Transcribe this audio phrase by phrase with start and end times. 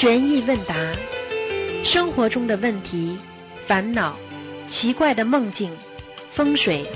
[0.00, 0.74] 悬疑问答，
[1.84, 3.18] 生活中的问题、
[3.68, 4.16] 烦恼、
[4.72, 5.70] 奇怪的梦境、
[6.34, 6.86] 风水，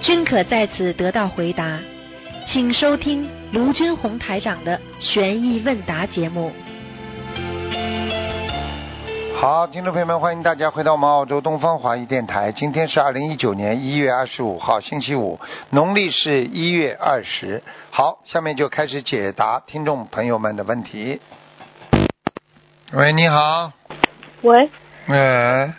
[0.00, 1.78] 均可在此得到回答。
[2.50, 6.50] 请收听卢军红台长的悬疑问答节目。
[9.38, 12.50] 好，听众朋友们，欢迎大家回到我们澳洲东方华语电台。
[12.52, 15.38] 今天是二零一九年一月二十五号，星期五，
[15.68, 17.62] 农历是一月二十。
[17.90, 21.20] 好，下面就开始解答听众朋友们的问题。
[22.96, 23.70] 喂，你好。
[24.40, 24.70] 喂，
[25.08, 25.74] 哎。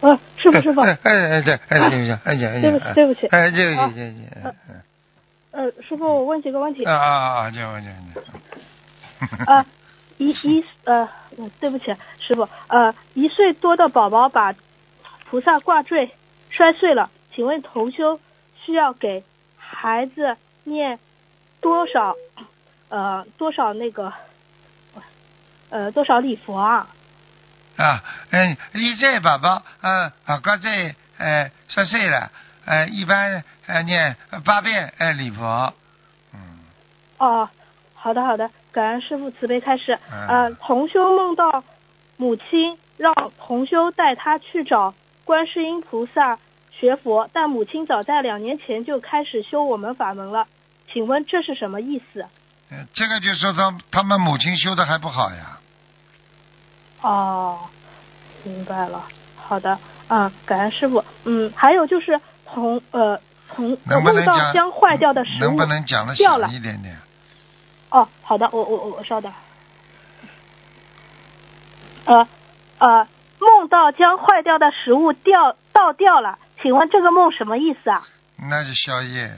[0.00, 4.28] 啊，师傅，师傅，哎哎哎，对，哎对不起，哎哎对不起，对不起，哎对不啊起，对不起。
[5.52, 7.50] 呃，师傅，我问几个问题啊啊啊！
[7.52, 7.96] 这样这样
[9.46, 9.64] 啊，
[10.18, 11.08] 一一呃，
[11.38, 14.52] 嗯对不起，师傅，呃，一岁多的宝宝把
[15.30, 16.10] 菩萨挂坠
[16.50, 18.18] 摔碎了，请问同修
[18.64, 19.22] 需要给
[19.56, 20.98] 孩子念
[21.60, 22.16] 多少
[22.88, 24.12] 呃多少那个
[25.70, 26.86] 呃多少礼佛啊？
[27.76, 32.30] 啊，嗯，一岁宝宝，嗯，啊，刚才呃说岁了，
[32.64, 35.74] 呃，一般呃念八遍呃礼佛，
[36.32, 36.60] 嗯，
[37.18, 37.48] 哦，
[37.94, 39.98] 好的好的，感恩师傅慈悲开示。
[40.10, 41.64] 嗯呃，同修梦到
[42.16, 44.94] 母亲让同修带他去找
[45.24, 46.38] 观世音菩萨
[46.70, 50.46] 学佛，但母亲早在两年前就开始修我们法门了，
[50.90, 52.24] 请问这是什么意思？
[52.70, 55.58] 呃这个就说他他们母亲修的还不好呀，
[57.00, 57.60] 哦，
[58.42, 59.06] 明白了。
[59.36, 59.78] 好的，
[60.08, 61.04] 嗯，感恩师傅。
[61.24, 62.20] 嗯，还有就是
[62.52, 63.20] 从呃
[63.54, 66.96] 从能不能梦到讲将坏掉的食物能不能讲的小一点点？
[67.90, 69.32] 哦，好的，我我我我稍等。
[72.04, 72.28] 呃
[72.78, 78.02] 呃，梦到将坏掉的食物掉倒掉了，请问这个梦什么意思啊？
[78.38, 79.32] 那是宵夜，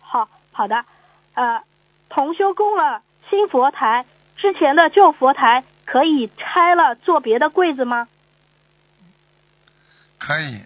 [0.00, 0.84] 好好的，
[1.38, 1.62] 呃，
[2.08, 3.00] 同修供了
[3.30, 4.04] 新佛台，
[4.36, 8.08] 之前的旧佛台可以拆了做别的柜子吗？
[10.18, 10.62] 可以，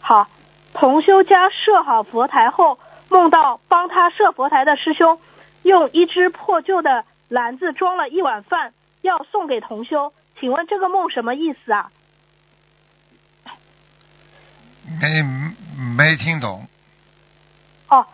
[0.00, 0.26] 好，
[0.72, 2.78] 同修家设好佛台后，
[3.10, 5.20] 梦到帮他设佛台的师兄
[5.62, 10.14] 用一只破旧的篮子装了一碗饭，要送给同修。
[10.40, 11.92] 请问这个梦什么意思啊？
[14.98, 15.22] 没
[15.94, 16.66] 没听懂，
[17.88, 18.06] 哦，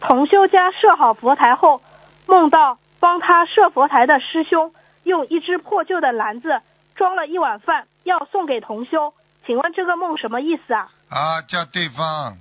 [0.00, 1.82] 同修家设好佛台后，
[2.26, 4.72] 梦到帮他设佛台的师兄
[5.04, 6.60] 用一只破旧的篮子
[6.94, 9.12] 装了一碗饭，要送给同修。
[9.44, 10.88] 请问这个梦什么意思啊？
[11.08, 12.36] 啊，叫对方，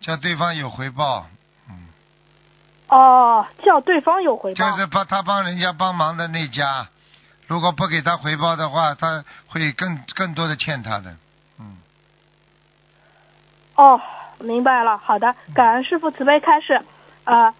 [0.00, 1.26] 叫对方有回报，
[1.68, 1.88] 嗯，
[2.88, 4.70] 哦，叫对方有回报。
[4.70, 6.88] 就是帮他帮人家帮忙的那家，
[7.46, 11.16] 如果不给他回报的话，他会更更多的欠他的，
[11.60, 11.76] 嗯，
[13.74, 14.00] 哦，
[14.40, 14.98] 明白了。
[14.98, 16.80] 好的，感恩师傅慈悲开示。
[17.24, 17.54] 呃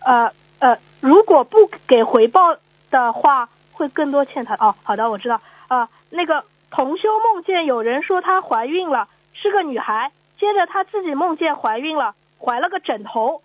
[0.00, 2.56] 呃呃，如果不给回报
[2.90, 4.54] 的话，会更多欠他。
[4.54, 5.40] 哦，好的，我知道。
[5.68, 13.42] 啊、那个同修梦见有人说她怀孕了，是个女孩，接着她自己梦见怀孕了，怀了个枕头。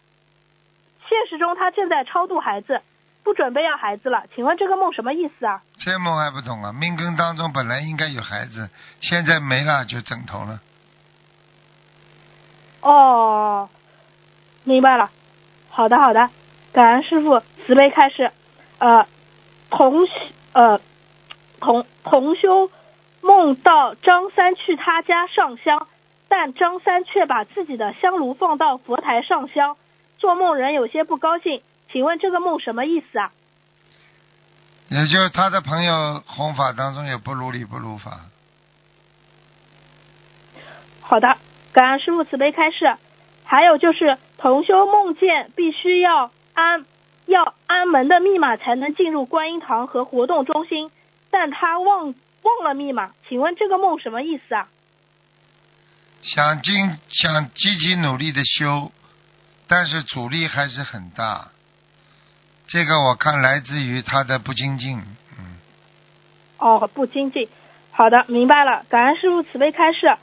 [1.10, 2.82] 现实中她正在超度孩子，
[3.24, 4.24] 不准备要孩子了。
[4.36, 5.62] 请问这个梦什么意思啊？
[5.78, 8.70] 这梦还不懂啊，命根当中本来应该有孩子，
[9.02, 10.60] 现在没了就枕头了，
[12.82, 13.70] 哦，
[14.64, 15.10] 明白了。
[15.70, 16.30] 好的，好的，
[16.74, 18.32] 感恩师傅慈悲开示。
[18.80, 19.08] 呃，
[19.70, 20.14] 同修
[20.54, 20.82] 呃
[21.60, 22.70] 同同修
[23.22, 25.88] 梦到张三去他家上香，
[26.28, 29.78] 但张三却把自己的香炉放到佛台上香，
[30.18, 31.62] 做梦人有些不高兴。
[31.92, 33.32] 请问这个梦什么意思啊？
[34.90, 38.26] 也就是他的朋友弘法当中有不如理不如法，
[41.00, 41.38] 好的，
[41.74, 42.96] 感恩师傅慈悲开示。
[43.44, 46.86] 还有就是同修梦见必须要安
[47.26, 50.90] 要安门的密码才能进入观音堂和活动中心，
[51.30, 54.70] 但他忘忘了密码，请问这个梦什么意思啊？
[56.22, 58.92] 想尽想积极努力的修，
[59.68, 61.50] 但是阻力还是很大。
[62.68, 64.98] 这个我看来自于他的不精进，
[65.38, 65.58] 嗯，
[66.58, 67.50] 哦，不精进。
[67.92, 68.86] 好的，明白了。
[68.88, 70.16] 感恩师傅慈悲开示。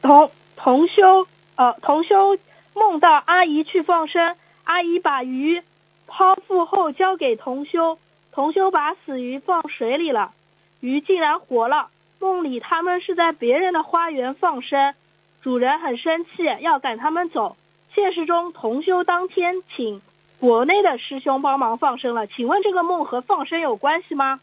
[0.00, 1.26] 同同修
[1.56, 2.38] 呃同修
[2.72, 5.60] 梦到阿姨去放生，阿姨把鱼
[6.06, 7.98] 剖腹后交给同修，
[8.30, 10.30] 同修把死鱼放水里了，
[10.78, 11.88] 鱼竟然活了。
[12.20, 14.94] 梦里他们是在别人的花园放生，
[15.42, 16.30] 主人很生气，
[16.60, 17.56] 要赶他们走。
[17.92, 20.00] 现实中，同修当天请
[20.38, 24.38] 国内的师兄帮忙放生了，请问这个梦和放生有关系吗？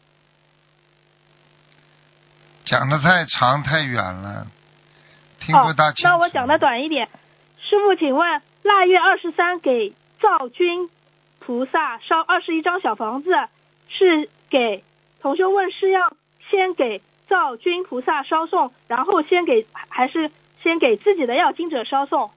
[2.66, 4.46] 讲的太长太远了，
[5.40, 6.08] 听不大清楚。
[6.08, 6.10] 哦。
[6.10, 7.08] 那我讲的短一点，
[7.58, 10.88] 师傅，请问腊月二十三给灶君
[11.38, 13.30] 菩萨烧二十一张小房子，
[13.88, 14.84] 是给
[15.20, 16.14] 同修问是要
[16.50, 20.30] 先给灶君菩萨烧送，然后先给还是
[20.62, 22.30] 先给自己的要经者烧送？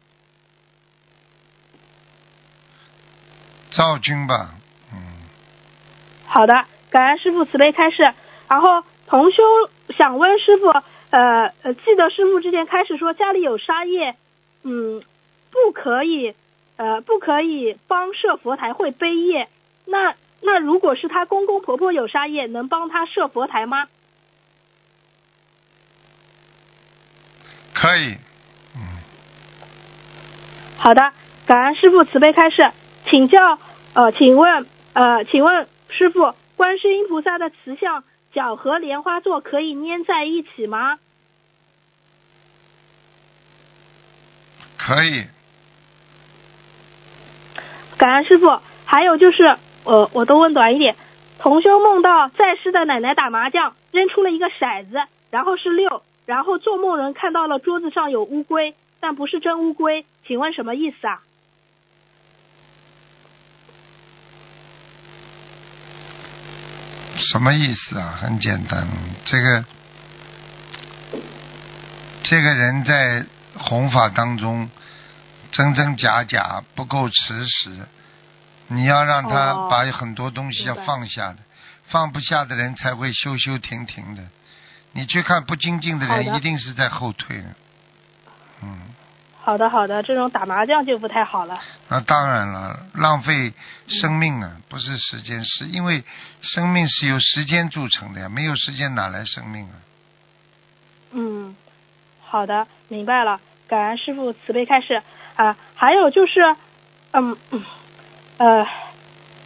[3.72, 4.52] 赵君吧，
[4.94, 4.98] 嗯，
[6.28, 8.14] 好的，感恩师傅慈悲开示。
[8.48, 9.44] 然后同修
[9.98, 10.72] 想问师傅，
[11.14, 14.16] 呃呃，记得师傅之前开始说家里有沙业，
[14.64, 15.04] 嗯，
[15.52, 16.34] 不可以，
[16.76, 19.48] 呃，不可以帮设佛台会背业。
[19.86, 23.88] 那那如果是他公公婆婆有沙业，能帮他设佛台吗？
[27.76, 28.18] 可以，
[28.76, 28.82] 嗯，
[30.78, 31.12] 好的，
[31.46, 32.72] 感恩师傅慈悲开示，
[33.12, 33.60] 请教，
[33.94, 40.98] 呃，请问，呃，请问师傅，观世音菩萨的慈像脚和莲花座可以粘在一起吗？
[44.86, 45.26] 可以，
[47.98, 48.60] 感恩师傅。
[48.86, 50.96] 还有就是，呃，我都问短一点。
[51.40, 54.98] 同修梦到在世的奶奶打麻将，扔出了一个骰子，
[55.32, 61.22] 然后是六，然后做梦人看到了桌子上有乌龟，但不是真乌龟，请问什么意思啊？
[67.16, 68.20] 什么意思啊？
[68.22, 68.88] 很简单，
[69.26, 69.66] 这个
[72.22, 73.26] 这个人在
[73.56, 74.70] 弘法当中
[75.52, 77.88] 真真假假，不够持实。
[78.68, 81.38] 你要让他哦把很多东西要放下的，
[81.88, 84.24] 放不下的人才会修修停停的。
[84.94, 87.46] 你去看不精进的人，一定是在后退的。
[88.62, 88.80] 嗯，
[89.42, 91.60] 好的，好的，这种打麻将就不太好了。
[91.90, 93.54] 那当然了，浪费
[93.88, 96.04] 生命啊，不是时间，是因为
[96.42, 99.76] 生命是由时间铸成的呀，没有时间哪来生命啊？
[101.12, 101.56] 嗯，
[102.34, 103.40] 好的，明白了。
[103.68, 105.04] 感恩师傅慈悲开示
[105.36, 105.56] 啊。
[105.76, 106.56] 还有就是，
[107.12, 107.38] 嗯
[108.40, 108.68] 呃，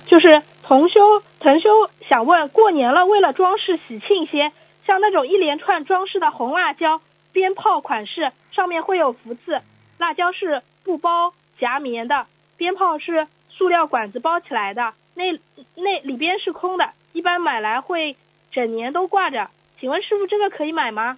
[0.05, 1.69] 就是同修同修
[2.07, 4.53] 想问，过年了，为了装饰喜庆些，
[4.85, 7.01] 像那种一连串装饰的红辣椒、
[7.33, 9.61] 鞭炮款式，上面会有福字，
[9.97, 12.25] 辣椒是布包夹棉的，
[12.55, 15.37] 鞭炮是塑料管子包起来的，那
[15.75, 18.15] 那里边是空的，一般买来会
[18.53, 19.49] 整年都挂着。
[19.77, 21.17] 请问师傅，这个可以买吗？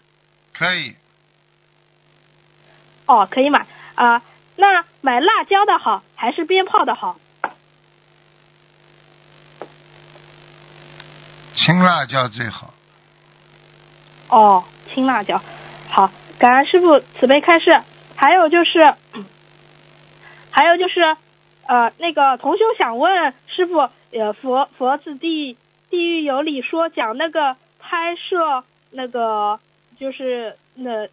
[0.51, 0.95] 可以，
[3.10, 3.66] 哦，可以买
[3.96, 4.22] 啊、
[4.56, 7.18] 那买辣椒的好还是鞭炮的好？
[11.56, 12.72] 青辣椒最好。
[14.30, 14.64] 哦，
[14.94, 15.42] 青辣椒。
[15.90, 17.82] 好，感恩师傅慈悲开示。
[18.16, 18.94] 还有就是，
[20.52, 21.18] 还有就是，
[21.66, 25.58] 呃，那个同修想问师傅，呃，佛佛子地
[25.90, 29.60] 地狱有理说讲那个拍摄那个
[30.00, 31.08] 就是那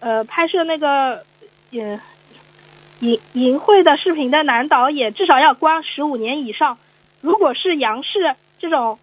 [0.00, 1.24] 呃拍摄那个
[1.72, 2.00] 呃
[3.00, 6.78] 淫淫秽的视频的男导演至少要关十五年以上。
[7.20, 8.98] 如果是杨氏这种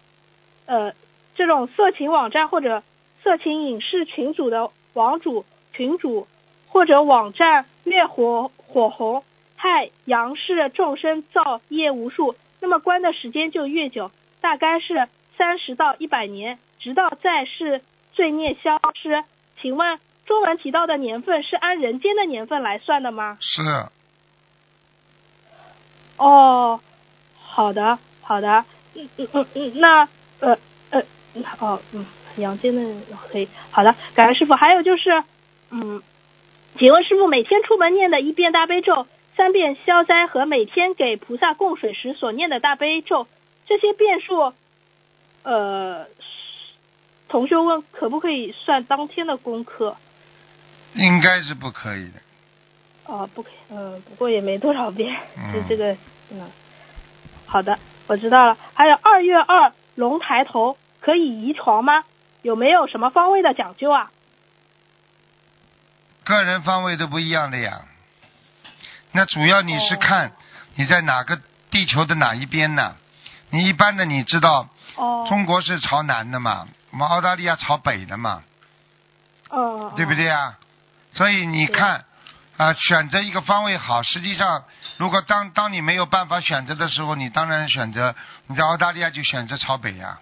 [0.66, 0.92] 呃
[1.34, 2.82] 这种色情网站或者
[3.22, 6.26] 色情影视群组的网主群主
[6.68, 9.24] 或者网站越火火红，
[9.56, 14.10] 害杨氏众生造业无数，那么关的时间就越久，
[14.40, 17.82] 大概是三十到一百年，直到在世
[18.12, 19.24] 罪孽消失。
[19.60, 23.36] 请问中文提到的年份是按人间的年份来算的吗？
[23.40, 23.60] 是，
[26.16, 26.80] 哦，
[27.40, 30.08] 好的，好的，嗯嗯嗯嗯，那
[30.40, 30.56] 呃
[30.90, 31.02] 呃，
[31.58, 32.06] 哦嗯，
[32.36, 32.82] 阳间的
[33.30, 34.54] 可以，好的，感恩师傅。
[34.54, 35.22] 还有就是，
[35.70, 36.02] 嗯，
[36.78, 39.06] 请问师傅每天出门念的一遍大悲咒、
[39.36, 43.26] 三遍消灾和每天给菩萨供水时所念的大悲咒，
[43.66, 44.54] 这些遍数，
[45.42, 46.06] 呃，
[47.28, 49.96] 同学问可不可以算当天的功课？
[50.94, 52.20] 应该是不可以的。
[53.06, 55.96] 哦，不可以，嗯，不过也没多少遍，嗯就这个，
[56.30, 56.50] 嗯，
[57.46, 58.56] 好的，我知道了。
[58.72, 62.04] 还有二月二龙抬头可以移床吗？
[62.42, 64.10] 有没有什么方位的讲究啊？
[66.24, 67.82] 个人方位都不一样的呀。
[69.12, 70.32] 那主要你是哦看
[70.74, 72.96] 你在哪个地球的哪一边呢？
[73.50, 78.42] 你一般的你知道，哦，中国是朝南的嘛，我们澳大利亚朝北的嘛，
[79.50, 80.58] 嗯，对不对啊？
[81.14, 82.04] 所以你看
[82.56, 84.02] 啊、选择一个方位好。
[84.02, 84.62] 实际上，
[84.96, 88.14] 如果当当你没有办法选择的时候，你当然选择
[88.46, 90.18] 你在澳大利亚就选择朝北呀。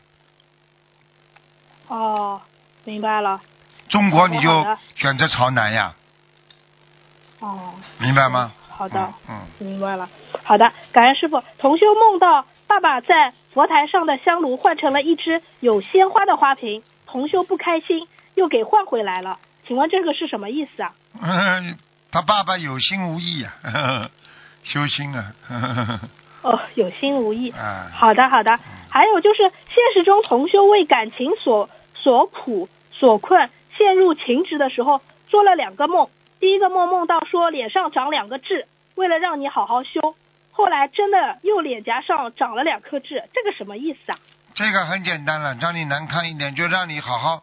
[1.89, 2.41] 哦，
[2.85, 3.41] 明白了。
[3.89, 5.95] 中国你就选择朝南呀，
[7.41, 8.53] 哦，明白吗？
[8.71, 10.09] 好的，嗯，嗯明白了。
[10.43, 11.43] 好的，感恩师傅。
[11.59, 19.39] 同修梦到爸爸在佛台上的香炉换成了一只有鲜花的花瓶，同修不开心，又给换回来了。
[19.73, 20.93] 请问这个是什么意思啊？
[21.19, 21.79] 嗯，
[22.11, 23.71] 他爸爸有心无意啊，呵
[24.05, 24.11] 呵
[24.65, 25.33] 修心啊。
[26.45, 27.49] 哦，有心无意。
[27.53, 28.61] 啊，好的，好的。
[28.91, 33.49] 还有就是现实中同修为感情所所苦所困，
[33.79, 35.01] 陷入情执的时候，
[35.31, 36.07] 做了两个梦。
[36.39, 40.15] 第一个梦梦到说脸上长两个痣，为了让你好好修。
[40.51, 44.19] 后来真的右脸颊上长了两颗痣，这个什么意思啊？
[44.55, 47.43] 这个很简单了，让你难看一点，就让你好好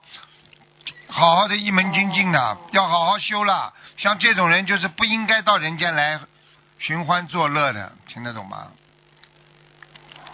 [1.09, 3.73] 好好的一门精进的，要好好修了。
[3.97, 6.19] 像这种人就是不应该到人间来
[6.77, 8.67] 寻欢作乐的，听得懂吗？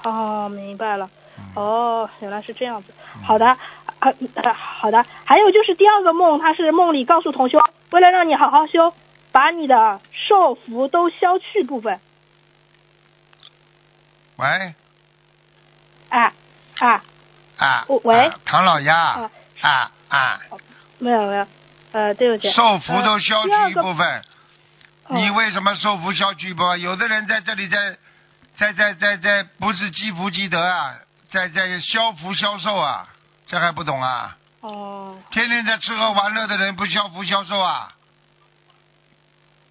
[0.04, 1.10] 哦，明白了。
[1.38, 2.94] 嗯哦，原来是这样子。
[3.24, 3.58] 好的，啊、
[4.36, 5.06] 呃好的。
[5.26, 7.60] 还有就是第二个梦，他是梦里告诉同修，
[7.92, 8.94] 为了让你好好修，
[9.32, 12.00] 把你的受福都消去部分。
[14.38, 14.76] 喂
[16.10, 16.34] 啊
[16.80, 17.04] 啊，
[17.58, 18.96] 啊，哦喂啊唐老鸭
[19.62, 20.58] 啊啊啊，
[21.00, 21.48] 没有没有，
[21.92, 22.50] 呃，对不起。
[22.52, 24.24] 受福都消去一部分。
[25.10, 26.82] 你为什么受福消去一部分？
[26.82, 27.98] 有的人在这里在
[28.58, 30.96] 在在在在不是积福积德啊，
[31.30, 33.08] 在在消福消寿啊，
[33.48, 34.38] 这还不懂啊？
[34.62, 37.94] 哦天天在吃喝玩乐的人不消福消寿啊？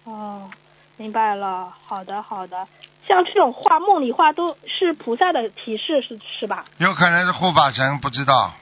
[0.05, 0.49] 哦，
[0.95, 1.73] 明白了。
[1.85, 2.65] 好的好的，
[3.05, 6.63] 像这种话梦里话都是菩萨的提示是是吧？
[6.77, 8.53] 有可能是护法神，不知道。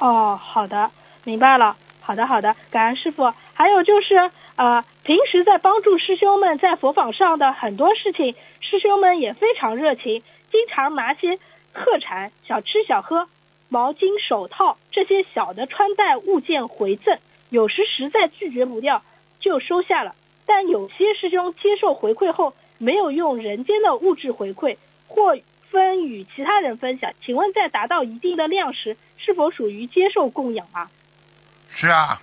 [0.00, 0.90] 哦，好的，
[1.24, 1.76] 明白了。
[2.00, 3.32] 好的，好的，感恩师傅。
[3.52, 11.38] 还有就是，呃，平时在帮助师兄们在佛法上的很多事情，师兄们也非常热情，经常拿些
[11.74, 13.28] 特产、小吃小喝、
[13.68, 17.18] 毛巾、手套这些小的穿戴物件回赠。
[17.50, 19.02] 有时实在拒绝不掉，
[19.38, 20.14] 就收下了。
[20.46, 25.36] 但有些师兄接受回馈后，没有用人间的物质回馈，或
[25.70, 27.12] 分与其他人分享。
[27.24, 30.90] 请问，在达到一定的量时，是否属于接受供养啊？
[31.72, 32.20] 是啊，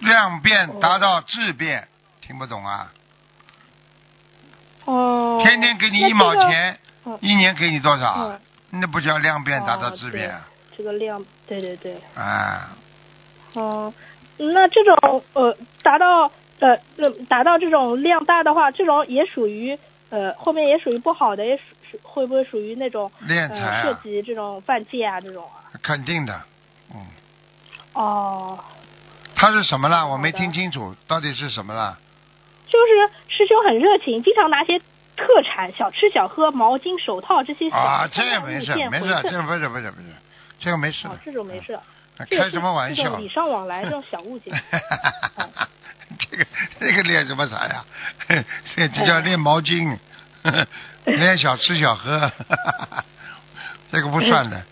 [0.00, 1.88] 量变达到质变，
[2.20, 2.92] 听不懂啊？
[4.84, 8.38] 哦，天天给你一那这个毛钱，嗯一年给你多少？
[8.70, 10.46] 那不叫量变达到哦质变啊？
[10.76, 12.76] 这个量，对对对，啊？
[13.54, 13.94] 哦，
[14.36, 19.78] 那这种呃达到呃呃达到这种量大的话，这种也属于
[20.10, 25.70] 呃后面也属于不好的，也属属会不会属于那种敛财呃涉啊，及这种犯戒啊这种啊？
[25.82, 26.40] 肯定的。
[26.94, 27.06] 嗯，
[27.94, 28.58] 哦，
[29.34, 30.06] 他是什么啦？
[30.06, 31.98] 我没听清楚，到底是什么啦？
[32.68, 34.78] 就是师兄很热情，经常拿些
[35.16, 40.08] 特产、小吃小喝、毛巾、手套这些小啊，这个穿戴物没事，没事，这个不是不是不是，
[40.60, 41.78] 这个没事哦。，这种没事。
[42.30, 43.20] 开什么玩笑这种？
[43.20, 44.54] 礼尚往来这种小物件。
[45.36, 45.68] 哦
[46.30, 46.46] 这个
[46.80, 47.84] 这个练什么啥呀？
[48.76, 49.96] 这这叫练毛巾，
[51.04, 52.30] 练小吃小喝，
[53.90, 54.62] 这个不算的。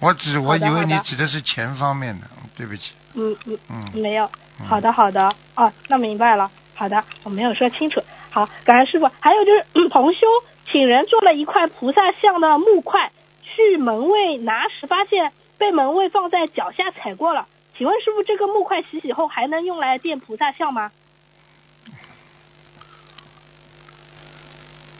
[0.00, 2.92] 我指我以为你指的是钱方面的，对不起。
[3.14, 4.24] 嗯嗯，嗯，没有。
[4.60, 6.50] 嗯好的好的，哦，那明白了。
[6.74, 8.02] 好的，我没有说清楚。
[8.30, 9.10] 好，感恩师傅。
[9.20, 10.26] 还有就是，嗯同修
[10.70, 13.10] 请人做了一块菩萨像的木块，
[13.42, 17.46] 去门卫拿时发现被门卫放在脚下踩过了。
[17.76, 20.92] 请问师傅，这个木块洗洗后还能用来垫菩萨像吗？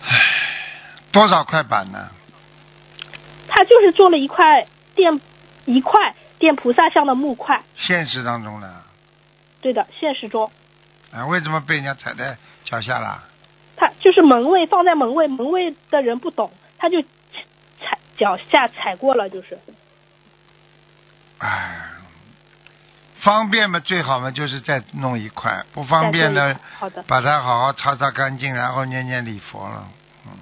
[0.02, 0.20] 唉
[1.12, 2.10] 多少块板呢？
[3.48, 5.20] 他就是做了一块垫
[5.66, 7.62] 一块垫菩萨像的木块。
[7.76, 8.82] 现实当中呢？
[9.60, 10.50] 对的，现实中
[11.12, 13.22] 啊，为什么被人家踩在脚下了？
[13.76, 19.58] 他就是门卫放在门卫，门卫的人不懂，他就踩脚下踩过了，就是。
[21.38, 21.80] 哎，
[23.22, 29.88] 方便嘛，最好嘛，就是再弄一块；不方便呢好的，把它好好擦擦干净，然后念念礼佛了。
[30.26, 30.32] 嗯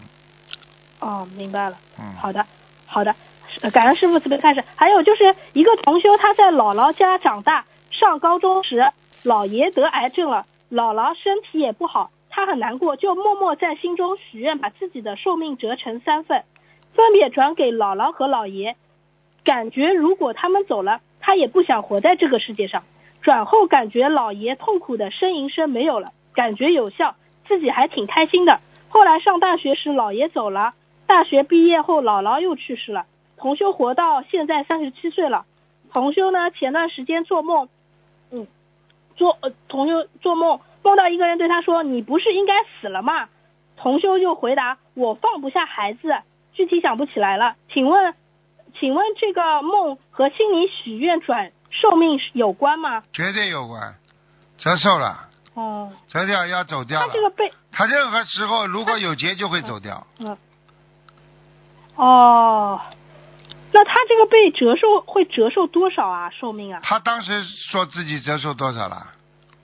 [1.01, 1.77] 哦，明白了。
[1.99, 2.15] 嗯。
[2.19, 2.47] 好的，
[2.87, 3.15] 好的，
[3.61, 4.65] 呃感恩师傅慈悲开始。
[4.77, 8.91] 还有就是一个同修，他在姥姥家长大，上高中时，
[9.25, 16.45] 姥爷得癌症了，姥姥身体也不好，他很难过，就默默在心中许愿，把自己的寿命折成三份，
[16.95, 18.77] 分别转给姥姥和姥爷。
[19.45, 22.83] 感觉如果他们走了，他也不想活在这个世界上。
[23.23, 27.15] 转后感觉姥爷痛苦的呻吟声没有了，感觉有效，
[27.47, 28.59] 自己还挺开心的。
[28.89, 30.75] 后来上大学时，姥爷走了，
[31.07, 33.07] 大学毕业后，姥姥又去世了。
[33.37, 35.45] 同修活到现在三十七岁了。
[35.93, 37.69] 同修呢，前段时间做梦，
[38.33, 38.49] 嗯，
[39.15, 43.29] 做呃，同修做梦梦到一个人对他说：“你不是应该死了吗？”
[43.79, 46.13] 同修就回答：“我放不下孩子，
[46.55, 48.15] 具体想不起来了。”请问，
[48.79, 53.03] 请问这个梦和心里许愿转寿命有关吗？
[53.13, 53.95] 绝对有关，
[54.59, 57.07] 折寿了，哦，折掉要走掉了。
[57.07, 60.07] 他这个被他任何时候如果有劫就会走掉。
[60.19, 60.37] 嗯，
[61.97, 62.81] 哦，
[63.73, 66.31] 那他这个被折寿会折寿多少啊？
[66.31, 66.81] 寿命啊？
[66.83, 69.07] 他当时说自己折寿多少了？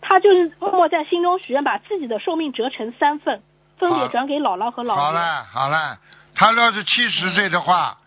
[0.00, 3.42] 他就是默默在心中许愿，把自己的寿命折成三份。
[3.78, 4.94] 分别转给姥姥和姥爷。
[4.94, 5.98] 好了好了，
[6.34, 7.98] 他要是七十岁的话，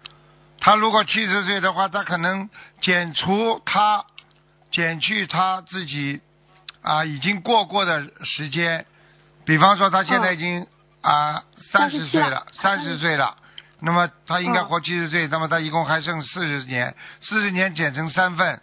[0.62, 2.50] 他如果七十岁的话，他可能
[2.82, 4.06] 减除他
[4.72, 6.22] 减去他自己
[6.82, 8.86] 啊已经过过的时间，
[9.46, 10.68] 比方说他现在已经
[11.01, 13.36] 啊三十37岁了了，三十岁了。
[13.82, 14.66] 那么他应该嗯。
[14.66, 18.62] 活七十岁，那么他一共还剩四十年，四十年减成三份。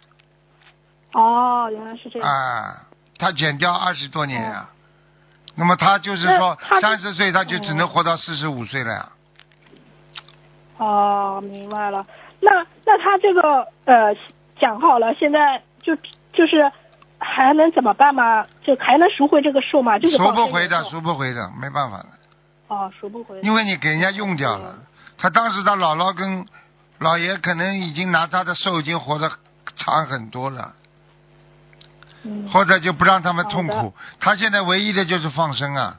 [1.13, 2.29] 哦，原来是这样。
[2.29, 2.83] 啊，
[3.17, 4.69] 他减掉二十多年呀、
[5.55, 9.09] 那么他就是说他三十岁他就只能哦活到四十五岁了呀。
[10.77, 12.05] 哦，明白了。
[12.39, 12.51] 那
[12.85, 14.15] 那他这个呃
[14.59, 15.95] 讲好了，现在就
[16.31, 16.71] 就是
[17.19, 18.45] 还能怎么办吗？
[18.63, 19.97] 就还能赎回这个寿吗？
[19.97, 22.05] 就是赎不回的，赎不回的，没办法了，
[22.67, 23.39] 哦，赎不回。
[23.41, 24.75] 因为你给人家用掉了。
[25.17, 26.45] 他当时他姥姥跟
[26.99, 29.31] 姥爷可能已经拿他的寿已经活得
[29.75, 30.73] 长很多了，
[32.23, 32.47] 嗯。
[32.53, 33.95] 或者就不让他们痛苦。
[34.19, 35.95] 他现在唯一的就是放生啊，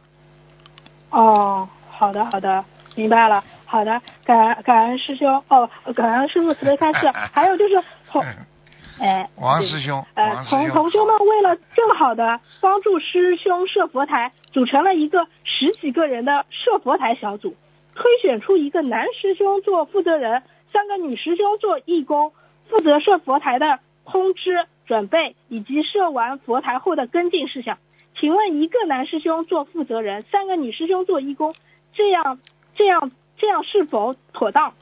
[1.11, 3.43] 哦，好的好的，明白了。
[3.71, 7.07] 好的，感恩感恩师兄哦，感恩师傅慈悲开示。
[7.33, 7.75] 还有就是
[8.09, 8.25] 同
[8.99, 17.55] 哎，王师兄，呃，从，同同修们为了更好的帮助师兄设佛台，组成了一个十几个人的设佛台小组，
[17.95, 22.33] 推选出一个男师兄做负责人，三个女师兄做义工，
[22.69, 27.79] 负责设佛台的通知、准备以及设完佛台后的跟进事项。
[28.19, 31.55] 请问一个男师兄做负责人，三个女师兄做义工，
[31.95, 32.41] 这样
[32.75, 34.75] 这样这样是否妥当？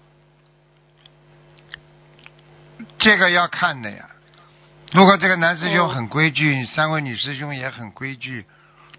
[2.98, 4.10] 这个要看的呀。
[4.92, 8.46] 如果这个男师兄哦很规矩，三位女师兄也很规矩，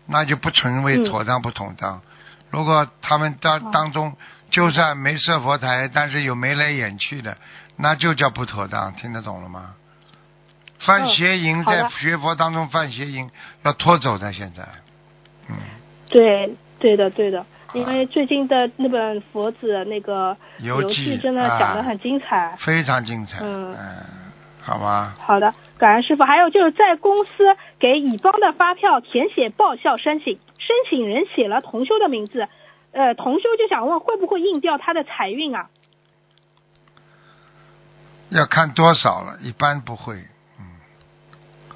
[0.05, 2.01] 那就不成为嗯妥当不妥当。
[2.49, 4.15] 如果他们当哦当中
[4.49, 7.37] 就算没设佛台，但是有眉来眼去的，
[7.75, 9.75] 那就叫不妥当，听得懂了吗？
[10.79, 13.31] 犯嗯邪淫在学佛当中犯邪淫
[13.63, 14.63] 要拖走的，现在，
[15.49, 15.55] 嗯，
[16.07, 17.43] 对，对的，对的。
[17.73, 22.55] 因为最近的那本佛子那个游记记真的讲的很精彩。
[22.59, 23.75] 非常精彩，嗯
[24.61, 26.23] 好吧，好的，感恩师傅。
[26.23, 32.47] 还有就是在公司给乙方的发票填写报销申请，申请人写了同修的名字，
[32.91, 35.69] 呃，同修就想问会不会印掉他的财运啊？
[38.29, 40.15] 要看多少了，一般不会，
[40.59, 40.65] 嗯，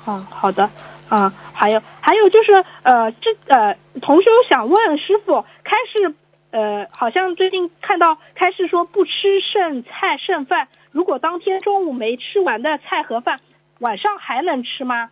[0.04, 0.70] 好好的，
[1.14, 6.16] 嗯，还有还有就是呃，这呃，同修想问师傅，开始
[6.52, 13.42] 呃，好像最近看到开始说不吃剩菜剩饭，如果当天中午没吃完的菜和饭，
[13.80, 15.10] 晚上还能吃吗？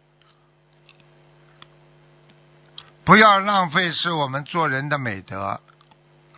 [3.03, 5.59] 不要浪费是我们做人的美德。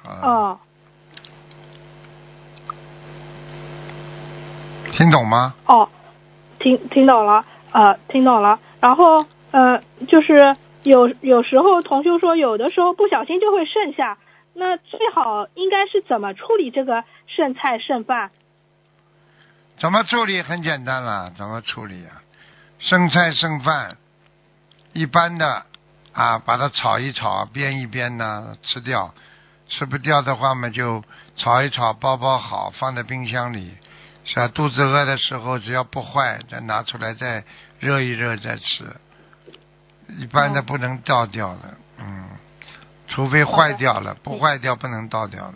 [0.03, 0.59] 啊，哦，
[4.93, 5.53] 听懂吗？
[5.67, 5.87] 哦，
[6.57, 8.59] 听听懂了，呃，听懂了。
[8.79, 14.17] 然后呃，就是有有时候同修说，有的时候不小心就会剩下，
[14.53, 18.31] 那最好应该是怎么处理这个剩菜剩饭？
[19.79, 22.21] 怎么处理很简单了，怎么处理啊？
[22.79, 23.97] 剩菜剩饭，
[24.93, 25.65] 一般的
[26.13, 29.13] 啊，把它炒一炒，煸一煸呢，吃掉。
[29.67, 31.01] 吃不掉的话嘛，就
[31.37, 33.71] 炒一炒，包包好，放在冰箱里。
[34.25, 37.43] 是啊，肚子饿的时候，只要不坏，再拿出来再
[37.79, 38.83] 热一热再吃。
[40.17, 42.29] 一般的哦不能倒掉的，嗯，
[43.07, 45.53] 除非坏掉了，不坏掉不能倒掉的。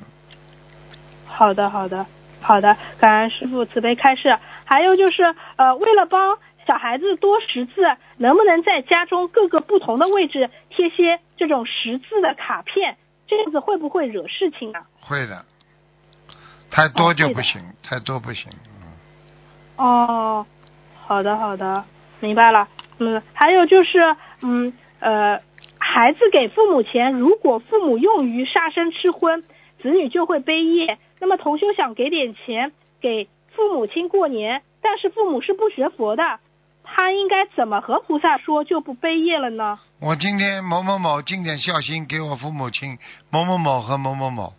[1.26, 2.06] 好的，好的，
[2.42, 4.38] 好的，感恩师傅慈悲开示。
[4.66, 5.24] 还有就是，
[5.58, 7.82] 呃，为了帮小孩子多识字，
[8.18, 12.98] 能不能在家中各个不同的位置贴些这种识字的卡片？
[13.28, 14.84] 这样子会不会惹事情啊？
[15.02, 15.46] 会的，
[16.72, 18.52] 太多就不行，太多不行。
[18.82, 18.88] 嗯
[19.78, 20.46] 哦，
[21.06, 21.84] 好的，好的，
[22.20, 22.68] 明白了。
[22.98, 24.16] 嗯，还有就是，
[24.46, 25.42] 嗯，呃，
[25.80, 29.42] 孩子给父母钱，如果父母用于杀生吃荤，
[29.82, 31.00] 子女就会背业。
[31.20, 36.40] 那么同修想给点钱给父母亲过年，但是父母是不学佛的，
[36.84, 39.80] 他应该怎么和菩萨说就不背业了呢？
[40.00, 43.00] 我今天某某某尽点孝心给我父母亲
[43.32, 44.54] 某某某和某某某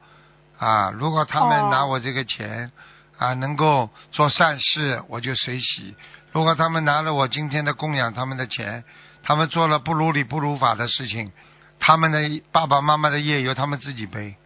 [0.59, 2.73] 啊，如果他们拿我这个钱、
[3.19, 5.95] 啊能够做善事，我就随喜；
[6.33, 8.85] 如果他们拿了我今天的供养他们的钱，
[9.27, 11.33] 他们做了不如理不如法的事情，
[11.81, 12.19] 他们的
[12.53, 14.37] 爸爸妈妈的业由他们自己背，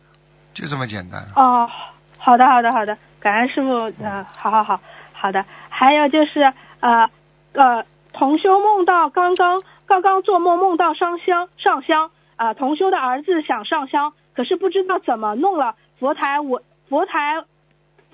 [0.55, 1.21] 就这么简单。
[1.37, 1.69] 哦，
[2.17, 4.81] 好的，好的，好的，感恩师傅，呃，好好好，
[5.13, 5.45] 好的。
[5.69, 6.41] 还有就是，
[6.81, 7.11] 呃
[7.53, 17.45] 呃，同修梦到刚刚刚刚做梦梦到上香上香，啊、同修的儿子想上香，可是不知道怎么弄了，佛台我佛台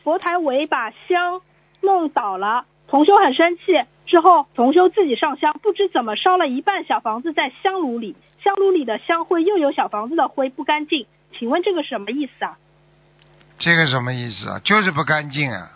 [0.03, 1.43] 佛台围把香
[1.81, 3.63] 弄倒了，同修很生气。
[4.07, 11.07] 之后，同修自己上香，不知怎么烧了一半小房子在香炉里，香炉里的香灰又有小房子的灰，不干净。
[11.37, 12.57] 请问这个什么意思啊？
[13.59, 14.61] 这个什么意思啊？
[14.63, 15.71] 就是不干净啊，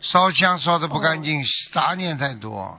[0.00, 2.78] 烧香烧的不干净，杂念太多。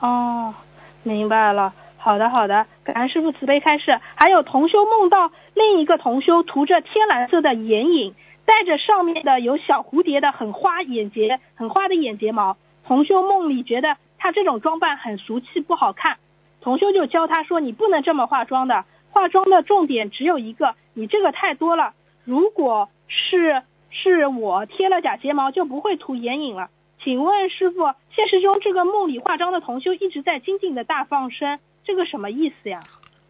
[0.00, 0.54] 哦，
[1.02, 1.72] 明白了。
[1.96, 3.98] 好的，好的，感恩师傅慈悲开示。
[4.14, 12.56] 还有同修梦到另一个同修涂着天蓝色的眼影，戴着上面的有小蝴蝶的很花眼睫、很花的眼睫毛。
[12.86, 16.18] 同修梦里觉得他这种装扮很俗气，不好看。
[16.60, 21.94] 同修就教他说：“你不能这么化妆的，化妆的重点只有一个，你这个太多了。
[22.24, 26.70] 如果是是我贴了假睫毛，就不会涂眼影了。”
[27.02, 32.80] 请问师傅，现实中这个梦里化妆的同修一直在精进的大放生，这个什么意思呀？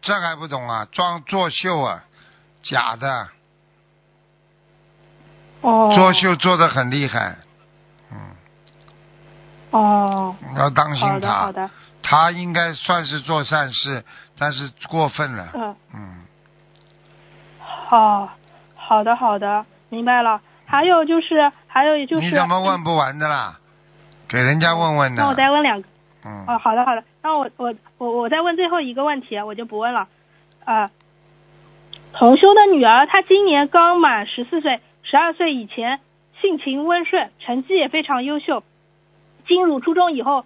[0.01, 0.87] 这还不懂啊？
[0.91, 2.05] 装作秀啊，
[2.63, 3.27] 假的。
[5.61, 5.93] 哦。
[5.95, 7.46] 作秀做的很厉害，嗯。
[9.71, 10.35] 哦。
[10.55, 11.11] 要当心他。
[11.11, 11.69] 好的，好的。
[12.01, 14.03] 他应该算是做善事，
[14.39, 15.49] 但是过分了。
[15.53, 15.75] 嗯。
[15.93, 16.25] 嗯。
[17.59, 18.29] 好，
[18.75, 20.41] 好的，好的，明白了。
[20.65, 22.25] 还有就是，还有就是。
[22.25, 23.59] 你怎么问不完的啦？
[24.27, 25.21] 给人家问问呢。
[25.21, 25.87] 那我再问两个。
[26.25, 26.45] 嗯。
[26.47, 30.07] 哦，好的好的，那我我我我再问最后一个问题，我就不问了。
[30.65, 30.91] 啊，
[32.13, 35.99] 同修的女儿，她今年刚满十四岁，十二岁以前
[36.41, 38.63] 性情温顺，成绩也非常优秀。
[39.47, 40.45] 进入初中以后，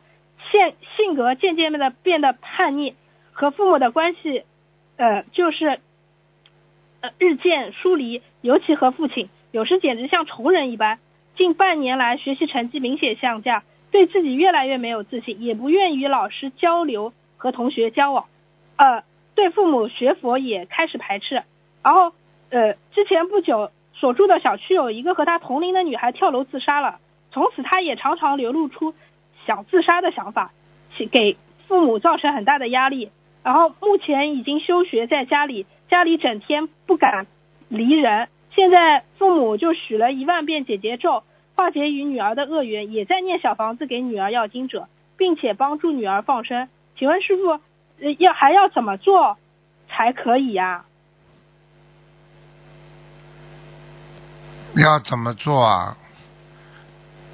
[0.51, 2.95] 现性格渐渐的变得叛逆，
[3.33, 4.43] 和父母的关系，
[4.97, 5.79] 呃，就是
[7.01, 10.99] 呃日渐疏离，尤其和父亲，有时简直像仇人一般。
[11.35, 18.25] 近半年来，学习成绩明显下降，对自己越来越没有自信，也不愿与老师交流和同学交往，
[18.75, 21.41] 呃，对父母学佛也开始排斥。
[21.81, 22.13] 然后，
[22.49, 26.99] 呃，之前不久所住的小区有一个和他同龄的女孩跳楼自杀了，
[27.31, 28.93] 从此他也常常流露出
[29.45, 30.51] 想自杀的想法，
[31.11, 33.11] 给父母造成很大的压力。
[33.43, 37.25] 然后目前已经休学在家里，家里整天不敢
[37.69, 38.27] 离人。
[38.53, 41.23] 现在父母就许了一万遍姐姐咒，
[41.55, 46.67] 化解与女儿的恶缘，也在念小房子给女儿要经者，并且帮助女儿放生。
[46.97, 47.59] 请问师傅，
[48.19, 49.37] 要还要怎么做
[49.87, 50.85] 才可以呀？
[54.75, 55.97] 要怎么做啊？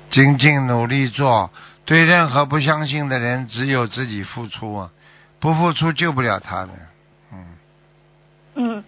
[0.09, 1.51] 精进努力做，
[1.85, 4.89] 对任何不相信的人，只有自己付出啊，
[5.39, 6.69] 不付出救不了他的。
[7.33, 7.45] 嗯。
[8.55, 8.83] 嗯，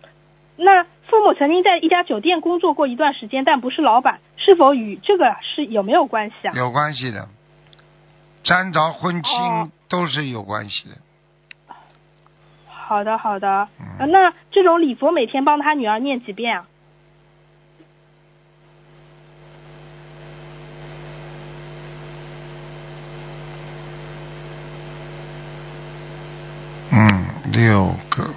[0.56, 0.86] 那。
[1.10, 6.54] 父母曾经在一家酒店工作过一段时间，但不是老板，是否与这个是有没有关系啊？
[6.54, 7.28] 有关系的，
[8.44, 10.96] 沾着婚亲都是有关系的。
[12.68, 13.68] 好的，好的。
[13.98, 16.68] 那这种礼佛每天帮他女儿念几遍啊？
[26.92, 28.30] 嗯，六个。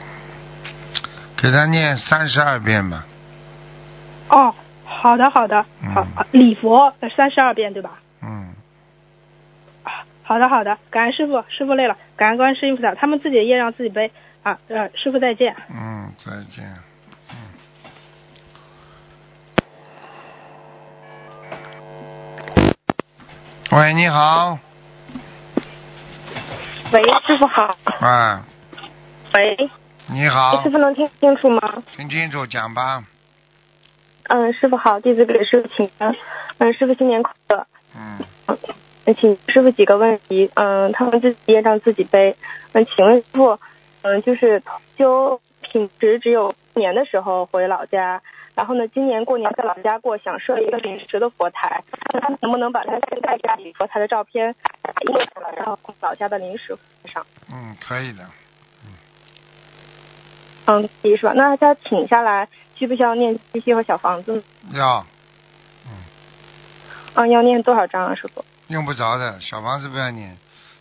[1.37, 3.06] 给他念三十二遍吧。
[4.28, 4.54] 哦，
[4.85, 7.98] 好的，好的，好，礼佛三十二遍，对吧？
[8.22, 8.54] 嗯。
[10.22, 14.11] 好的，好的，感恩师傅，师傅累了，感恩观世音菩萨，他们自己的业让自己背
[14.42, 14.58] 啊。
[14.68, 15.54] 呃，师傅再见。
[15.68, 16.64] 嗯，再见。
[17.30, 17.37] 嗯。
[23.72, 24.58] 喂，你好。
[26.92, 27.76] 喂，师傅好。
[28.00, 28.44] 啊。
[29.35, 29.71] 喂。
[30.09, 31.83] 你好，师傅能听清楚吗？
[31.97, 33.05] 听清楚，讲吧。
[34.25, 36.14] 嗯，师傅好，弟子给师傅请安。
[36.59, 37.66] 嗯，师傅新年快乐。
[37.97, 38.18] 嗯。
[39.05, 40.51] 嗯，请师傅几个问题。
[40.55, 42.37] 嗯，他们自己业障自己背。
[42.73, 43.59] 嗯，请问师傅，
[44.03, 44.62] 嗯，就是
[44.99, 48.23] 修平时只有年的时候回老家，
[48.55, 54.55] 然后呢，今年过年在老家过，想设一个临时的佛台，那他能不能把他现在家里佛台的照片
[55.07, 57.25] 印出来，然后老家的临时上？
[57.53, 58.25] 嗯，可以的。
[60.66, 61.33] 嗯，可以是吧？
[61.35, 64.42] 那他请下来需不需要念七七和小房子？
[64.72, 65.05] 要，
[65.87, 65.90] 嗯。
[67.14, 68.44] 嗯，要念多少章啊，师傅？
[68.68, 70.37] 用不着的，小房子不要念，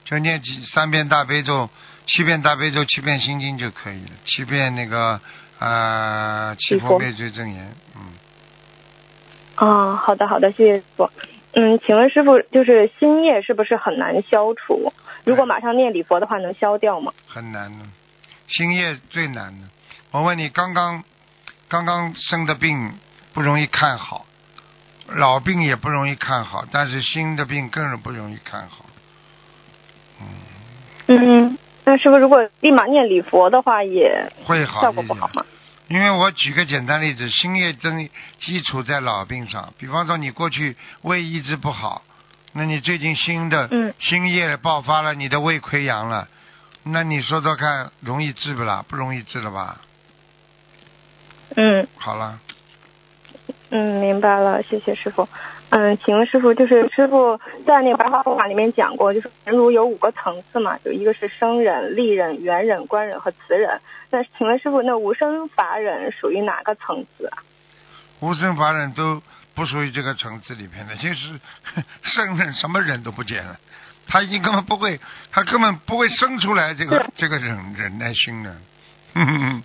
[0.06, 1.70] 就念几三遍大悲咒，
[2.06, 5.20] 七遍大悲咒，七遍心经就可以了，七遍那个
[5.60, 8.14] 呃七佛灭罪真言，嗯。
[9.56, 11.10] 啊，好的好的，谢谢师傅。
[11.54, 14.94] 嗯，请问师傅，就是心业是不是很难消除？
[15.26, 17.12] 如果马上念礼佛的话，能消掉吗？
[17.28, 17.86] 很难的。
[18.52, 19.68] 心业最难的，
[20.12, 21.04] 我问你，刚刚
[21.70, 22.94] 刚刚生的病
[23.34, 24.26] 不容易看好，
[25.08, 28.86] 老病也不容易看好，但是新的病更是不容易看好。
[30.20, 30.28] 嗯。
[31.08, 35.46] 嗯，那是不是如果立马念礼佛的话，也会好效果不好吗？
[35.88, 38.10] 因为我举个简单例子，心业真
[38.40, 42.04] 基础在老病上，比方说你过去胃一直不好，
[42.52, 46.28] 那你最近新的心业爆发了，你的胃溃疡了。
[46.84, 48.84] 那你说说看，容易治不啦？
[48.88, 49.82] 不容易治了吧？
[51.56, 52.40] 嗯好了，
[53.70, 55.28] 嗯，明白了，谢谢师傅。
[55.70, 63.80] 嗯，请问师傅，就是师傅在那个白话佛法里面讲过，就是人如有五个层次嘛，就一个是生人、利人、缘人、官人和慈人。
[64.10, 67.44] 那请问师傅，那无生法忍属于哪个层次啊？
[68.20, 69.22] 无生法忍都
[69.54, 71.40] 不属于这个层次里面的，就是
[72.02, 73.58] 圣人什么人都不见了，
[74.08, 75.00] 他已经根本不会，
[75.32, 78.56] 他根本不会生出来这个这个忍忍耐心的。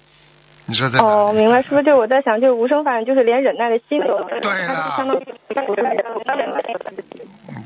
[0.69, 1.09] 你说在哪里？
[1.09, 4.97] 哦，明白，师傅，就是我在想，就是无声法忍，就是连忍耐的心都没有，对了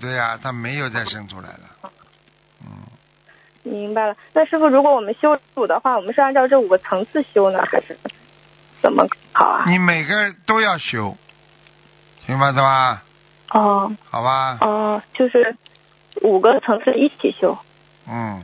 [0.00, 1.90] 对呀、他没有再生出来了。
[2.62, 2.68] 嗯，
[3.62, 4.14] 明白了。
[4.34, 7.96] 那师傅，如果我们修主的话，我们是按照这五个层次修呢，还是
[8.82, 9.64] 怎么好啊？
[9.66, 11.16] 你每个都要修，
[12.26, 13.02] 明白的吧？
[13.48, 15.56] 哦好吧，哦，就是
[16.20, 17.56] 五个层次一起修，
[18.08, 18.42] 嗯，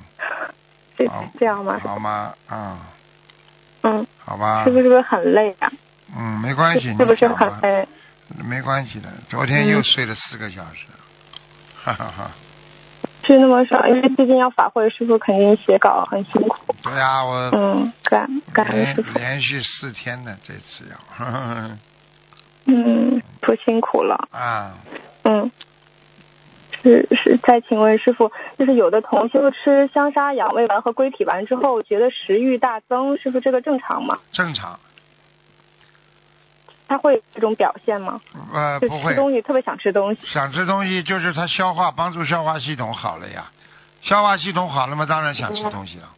[0.97, 1.07] 这，
[1.39, 1.79] 这样吗？
[1.83, 2.35] 好吗？
[2.51, 2.79] 嗯，
[3.83, 5.71] 嗯，好吧是，不是很累啊？
[6.17, 7.87] 嗯，没关系，是是不是很累？
[8.45, 10.87] 没关系的，昨天又嗯睡了四个小时，
[11.85, 12.31] 哈哈哈。
[13.25, 16.75] 睡那么少，因为最近要法会，师傅肯定写稿很辛苦。
[16.83, 19.19] 对呀、我嗯，感感恩师连傅。
[19.19, 21.79] 连续四天呢，这次要，呵呵呵
[22.67, 24.29] 嗯，不辛苦了。
[24.31, 24.75] 啊，
[25.25, 25.51] 嗯，
[26.87, 27.37] 是是。
[27.39, 34.19] 再请问师傅，就是有的同修吃香砂养胃丸和归脾丸之后，觉得食欲大增，师傅这个正常吗？
[34.33, 34.79] 正常，
[36.89, 38.21] 他会有这种表现吗？
[38.53, 40.21] 呃，不会，吃东西特别想吃东西。
[40.27, 43.51] 想吃东西就是他消化，帮助消化系统好了呀，
[44.03, 46.09] 消化系统好了嘛，当然想吃东西了，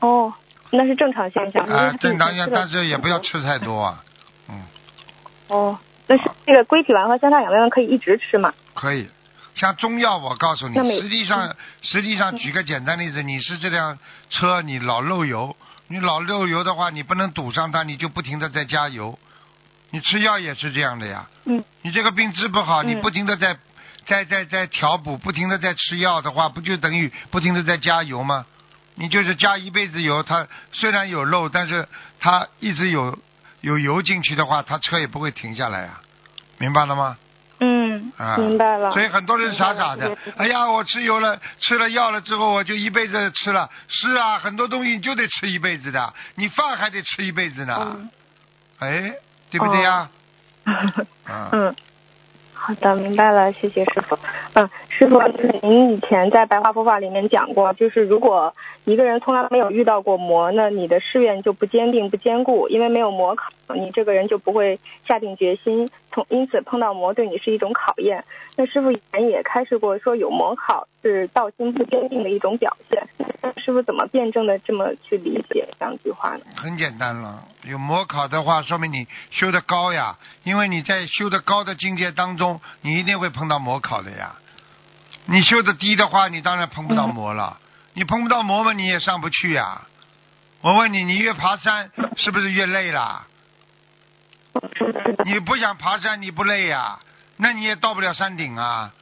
[0.00, 0.32] 哦，
[0.70, 1.64] 那是正常现象。
[1.66, 4.04] 啊他，正常样，以前吃的但是也不要吃太多啊，
[4.48, 4.62] 嗯，
[5.48, 8.54] 哦，那是那个归脾丸和香砂养胃丸可以一直吃吗？
[8.80, 9.06] 可以。
[9.56, 13.98] 像中药，我告诉你实际上，实际上，举个简单例子，你是这辆
[14.30, 15.54] 车，你老漏油，
[15.88, 19.18] 你老漏油的话，你不能堵上它，你就不停的在加油。
[19.90, 21.28] 你吃药也是这样的呀。
[21.44, 21.62] 嗯。
[21.82, 23.58] 你这个病治不好，嗯你不停的在，
[24.06, 28.46] 在在在调补，不停的在吃药的话，不就等于不停的在加油吗？
[28.94, 31.86] 你就是加一辈子油，它虽然有漏，但是
[32.18, 33.18] 它一直有
[33.60, 36.00] 有油进去的话，它车也不会停下来呀。
[36.56, 37.18] 明白了吗？
[37.60, 38.90] 嗯，啊，明白了。
[38.92, 43.68] 所以很多人傻傻的哎呀，我吃油了，吃了药了之后，我就一辈子吃了。
[43.88, 47.76] 是啊，很多东西你就得吃一辈子的，你饭还得吃一辈子呢。
[47.78, 48.10] 嗯
[48.80, 49.12] 哎，
[49.50, 50.08] 对不对呀？
[51.52, 51.74] 嗯，
[52.54, 54.18] 好的，明白了，谢谢师傅。
[54.54, 68.24] 嗯，师傅，就是您以前在白话佛法里面讲过，就是如果一个人从来没有遇到过魔，那你的誓愿就不坚定不坚固，因为没有魔考，你这个人就不会下定决心，从因此碰到魔对你是一种考验。
[68.56, 73.02] 那师傅以前也开示过，说有魔考是道心不坚定的一种表现。
[73.40, 76.40] 那师傅怎么辩证的这么去理解这两句话呢？
[76.56, 77.44] 很简单了。
[77.62, 84.34] 有魔考的话，说明你修的高呀，因为你在修的高的境界当中，你一定会碰到魔考的呀。
[85.30, 87.56] 你修的低的话，你当然碰不到魔了。
[87.92, 89.82] 你碰不到魔嘛，你也上不去呀。
[90.60, 93.26] 我问你，你越爬山是不是越累啦？
[95.24, 96.98] 你不想爬山，你不累呀？
[97.36, 98.92] 那你也到不了山顶啊，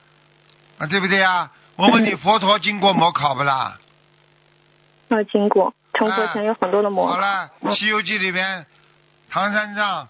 [0.77, 1.51] 啊，对不对呀？
[1.77, 3.79] 我问你，佛陀经过魔考不啦？
[5.09, 7.15] 要经过成佛前有很多的魔考。
[7.15, 8.67] 好了，《西游记》里边，
[9.31, 10.07] 唐三藏，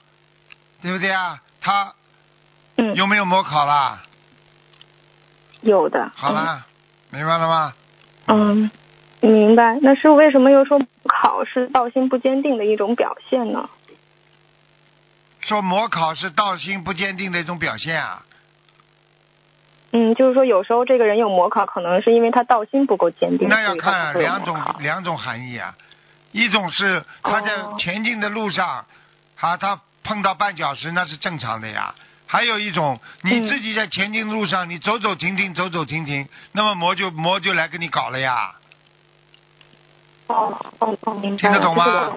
[0.83, 1.41] 对不对啊？
[1.61, 1.95] 他
[2.77, 4.03] 嗯，有没有魔考啦？
[5.61, 6.11] 有的。
[6.15, 6.67] 好了，
[7.11, 7.75] 明白了吗？
[8.27, 8.71] 嗯，
[9.21, 9.79] 明白。
[9.83, 13.69] 那师傅为什么又说考是道心不坚定的一种表现呢？
[15.41, 18.23] 说模考是道心不坚定的一种表现啊。
[19.93, 23.49] 嗯，就是说有时候这个人有模考，可能是因为他道心不够坚定。
[23.49, 25.75] 那要看两种两种含义啊，
[26.33, 28.85] 一种是他在哦前进的路上，
[29.41, 31.95] 啊，他碰到绊脚石那是正常的呀。
[32.29, 38.55] 还有一种，你嗯自己在前进的路上，你走走停停，走走停停，那么魔就魔就来给你搞了呀。
[40.27, 41.37] 哦哦哦，明白。
[41.39, 42.15] 听得懂吗。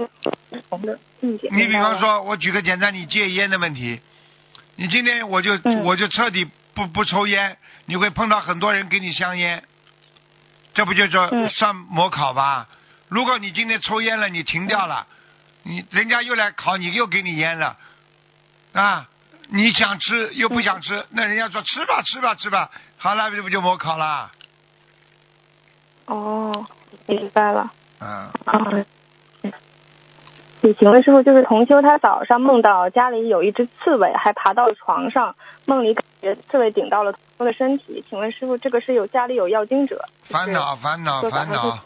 [1.22, 4.02] 你比方说，我举个简单，你戒烟的问题，
[4.76, 9.64] 你今天我就、嗯我就彻底不不抽烟，你会碰到很多人给你香烟，
[10.74, 12.68] 这不就是嗯算模考吧？
[13.08, 15.08] 如果你今天抽烟了，你停掉了，
[15.64, 17.78] 你人家又来考你，又给你烟了，
[18.74, 19.08] 啊，
[19.54, 24.32] 你想吃又不想吃，那人家说吃吧吃吧吃吧，好了，这不就模考了？
[26.06, 26.66] 哦，
[27.06, 27.70] 明白了。
[28.00, 28.08] 嗯，
[28.46, 28.86] 啊。
[30.64, 35.36] 你请问师傅，就是同修他早上梦到家里有一只刺猬，还爬到了床上，
[35.66, 38.06] 梦里感觉刺猬顶到了同修的身体。
[38.08, 39.96] 请问师傅，这个是有家里有要精者？
[40.30, 41.80] 就是烦恼烦恼烦恼，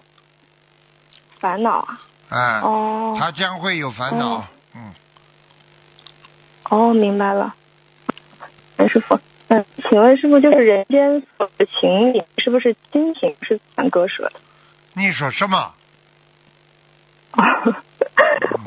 [1.39, 2.01] 烦恼啊。
[2.29, 4.43] 啊，哦他将会有烦恼哦，
[4.75, 4.93] 嗯，
[6.69, 7.55] 哦，明白了。
[8.77, 14.33] 嗯，师傅，嗯，请问师傅，就是人间所有的情理，是不是亲情是最难割舍的？
[14.93, 15.73] 你说什么？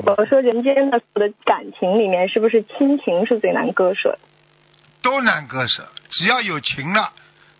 [0.05, 4.19] 我说人间的的感情里面，是不是亲情是最难割舍的？
[5.01, 7.11] 都难割舍，只要有情了，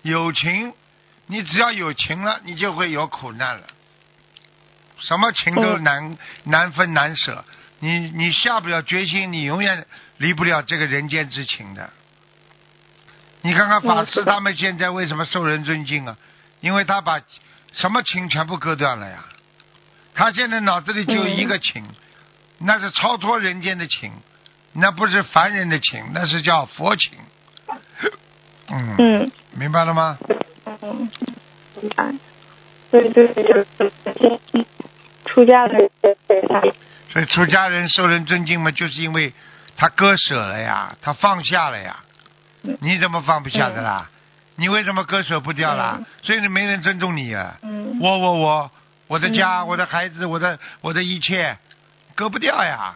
[0.01, 0.73] 有情，
[1.27, 3.63] 你只要有情了，你就会有苦难了。
[4.97, 7.43] 什么情都嗯难、难分难舍，
[7.79, 9.85] 你你下不了决心，你永远
[10.19, 11.89] 离不了这个人间之情的。
[13.41, 16.15] 你看看法师他们现在为什么受人尊敬啊？
[16.61, 17.21] 因为他把
[17.73, 19.25] 什么情全部割断了呀。
[20.13, 21.83] 他现在脑子里就一个情，
[22.57, 24.11] 那是超脱人间的情，
[24.73, 27.13] 那不是凡人的情，那是叫佛情。
[28.67, 30.17] 嗯，嗯明白了吗？
[30.81, 31.09] 嗯，
[31.81, 32.13] 明白。
[32.91, 33.67] 对对对，就是
[35.23, 35.89] 出家的人
[37.09, 39.31] 所以出家人受人尊敬嘛，就是因为
[39.79, 41.95] 他割舍了呀，他放下了呀。
[42.63, 44.09] 嗯你怎么放不下的啦？
[44.57, 45.95] 你为什么割舍不掉啦？
[45.99, 47.57] 嗯所以你没人尊重你啊！
[47.61, 48.71] 嗯我我我，
[49.07, 51.57] 我的家，嗯我的孩子，我的我的一切，
[52.15, 52.95] 割不掉呀，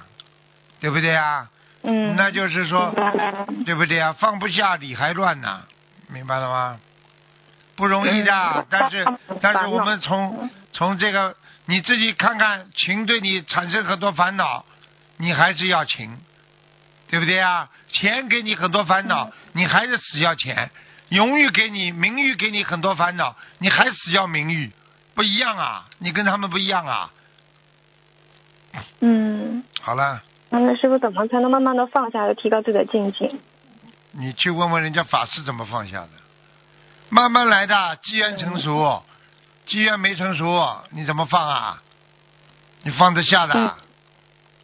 [0.82, 1.48] 对不对呀？
[1.84, 2.94] 嗯，那就是说
[3.66, 4.14] 对不对呀？
[4.20, 5.62] 放不下理还乱呐，
[6.10, 6.78] 明白了吗？
[7.78, 9.08] 不容易的嗯，但是
[9.42, 11.34] 但是我们从从这个
[11.66, 14.66] 你自己看看，情对你产生很多烦恼，
[15.16, 16.20] 你还是要情，
[17.14, 17.70] 对不对啊？
[17.90, 20.68] 钱给你很多烦恼，你还是死要钱；
[21.10, 24.72] 荣誉给你，名誉给你很多烦恼，你还死要名誉，
[25.14, 25.86] 不一样啊！
[26.00, 27.12] 你跟他们不一样啊！
[29.02, 33.32] 嗯，好了，那师傅怎么才能慢慢的放下，提高自己的境界？
[34.14, 36.10] 你去问问人家法师怎么放下的，
[37.10, 39.04] 慢慢来的，机缘成熟，
[39.68, 41.84] 机缘没成熟，你怎么放啊？
[42.82, 43.54] 你放得下的？
[43.54, 43.72] 嗯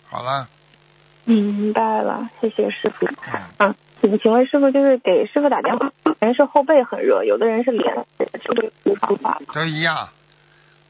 [0.10, 0.48] 好了，嗯，
[1.30, 3.06] 明白了，谢谢师傅。
[3.06, 7.94] 嗯，嗯，请请问师傅，就是给师傅打电话，有人是后背很热，有的人是脸，
[8.42, 9.40] 是不是有方法？
[9.54, 10.10] 都一样。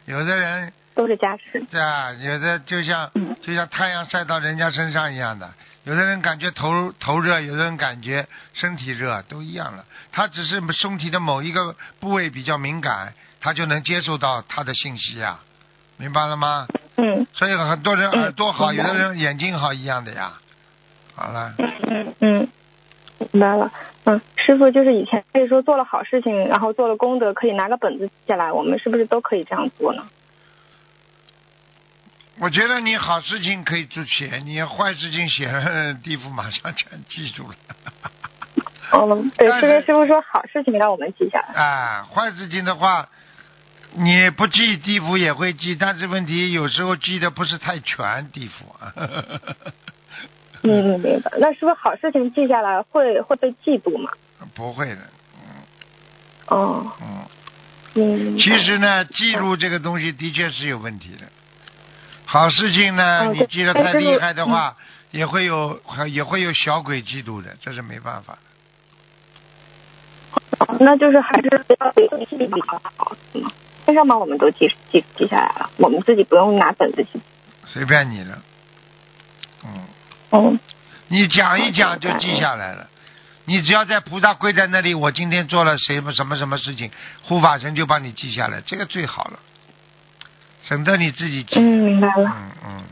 [0.06, 1.60] 有的人都是加持。
[1.70, 5.50] 对啊，有的就像嗯就像太阳晒到人家身上一样的，
[5.84, 9.84] 有的人感觉头头热，有的人感觉身体热，都一样了。
[10.14, 15.42] 他只是身体的某一个部位比较敏感，他就能接受到他的信息呀，
[15.98, 16.66] 明白了吗？
[17.02, 20.34] 嗯所以很多人嗯耳朵好，有的人眼睛好一样的呀。
[21.16, 22.50] 好了，嗯嗯嗯，
[23.32, 23.72] 明白了。
[24.06, 30.04] 嗯，师傅就是以前可以说做了好事情，然后做了功德，可以拿个本子记下来，我们是不是都可以这样做呢？
[32.40, 37.56] 我觉得你好事情可以做写，你坏事情写了，地府马上全记住了。
[38.94, 41.54] 嗯，对，但是是跟师傅说好事情让我们记下来。
[41.54, 43.10] 啊，坏事情的话，
[43.92, 48.94] 你不记地府也会记，但是问题有时候记得不是太全，地府啊。
[50.62, 51.32] 嗯，明白。
[51.40, 54.12] 那是不是好事情记下来会会被嫉妒吗？
[54.54, 55.02] 不会的，
[56.48, 57.26] 哦，嗯。
[57.96, 58.38] 嗯。
[58.38, 61.26] 其实呢，记录这个东西的确是有问题的。
[62.26, 64.78] 好事情呢，哦你记得太厉害的话，
[65.12, 68.34] 也会有也会有小鬼嫉妒的，这是没办法。
[68.34, 68.40] 的
[70.80, 73.52] 那就是还是不要给自己比较好，是吗？
[73.90, 77.20] 先生帮我们都记记记下来了，我们自己不用拿本子记。
[77.66, 78.38] 随便你了。
[79.66, 79.82] 嗯，
[80.30, 80.60] 嗯
[81.08, 82.88] 你讲一讲就记下来了。
[83.46, 86.92] 你只要在菩萨跪在那里，我今天做了什么什么什么事情，
[87.24, 89.40] 护法神就帮你记下来，这个最好了，
[90.62, 91.60] 省得你自己记。
[91.60, 92.32] 嗯，明白了。
[92.32, 92.84] 嗯嗯，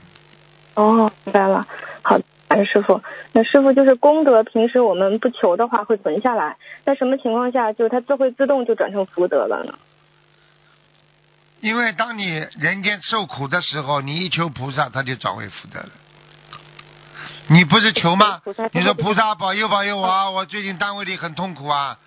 [0.73, 1.67] 哦，明白了。
[2.01, 3.03] 好，感恩师傅。
[3.33, 9.77] 那师傅就是功德，平时我们不求的话会存下来，那什么情况下就是它自会自动就转成福德了呢？
[11.59, 15.89] 因为当你人间受苦的时候，你一求菩萨，他就转为福德了。
[17.47, 18.41] 你不是求吗？
[18.73, 20.29] 你说菩萨保佑保佑我啊！
[20.29, 21.97] 我最近单位里很痛苦啊。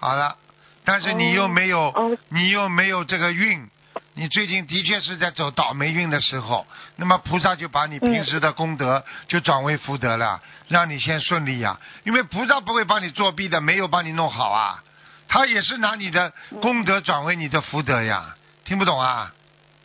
[0.00, 0.36] 好了，
[0.84, 3.68] 但是你又没有，哦你又没有这个运，
[4.14, 14.82] 你最近的确是在走倒霉运的时候，那么菩萨就把你平时的功德就转为福德了，让你先顺利呀、因为菩萨不会帮你作弊的，没有帮你弄好啊，
[15.28, 16.32] 他也是拿你的
[16.62, 18.34] 功德转为你的福德呀。
[18.68, 19.32] 听不懂啊？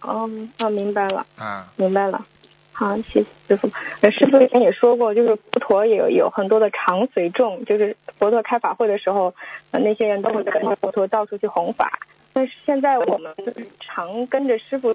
[0.02, 0.30] 哦，
[0.60, 1.26] 哦，明白了。
[1.38, 2.26] 啊，明白了。
[2.74, 3.72] 好，谢谢师傅。
[4.02, 9.34] 呃，师傅以前也说过，就是佛陀也有有很多的常随众，就是佛陀开法会的时候，
[9.72, 11.98] 呃，那些人都会跟着佛陀到处去弘法。
[12.34, 14.94] 但是现在我们就是常跟着师傅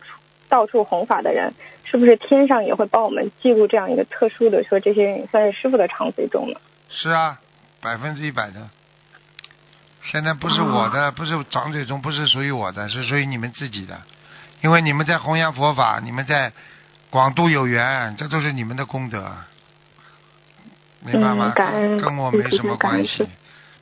[0.51, 6.61] 到处弘法的人，是不是天上也会帮我们记录这样一个特殊的，说这些人也算是师傅的常随众呢？
[6.91, 7.41] 是啊，
[7.81, 8.69] 百分之一百的。
[10.05, 14.01] 现在不是我的，不是长嘴中，不是属于我的，是属于你们自己的。
[14.63, 16.53] 因为你们在弘扬佛法，你们在
[17.11, 19.33] 广度有缘，这都是你们的功德，
[21.01, 21.53] 明白吗？
[21.57, 23.29] 嗯跟我没什么关系。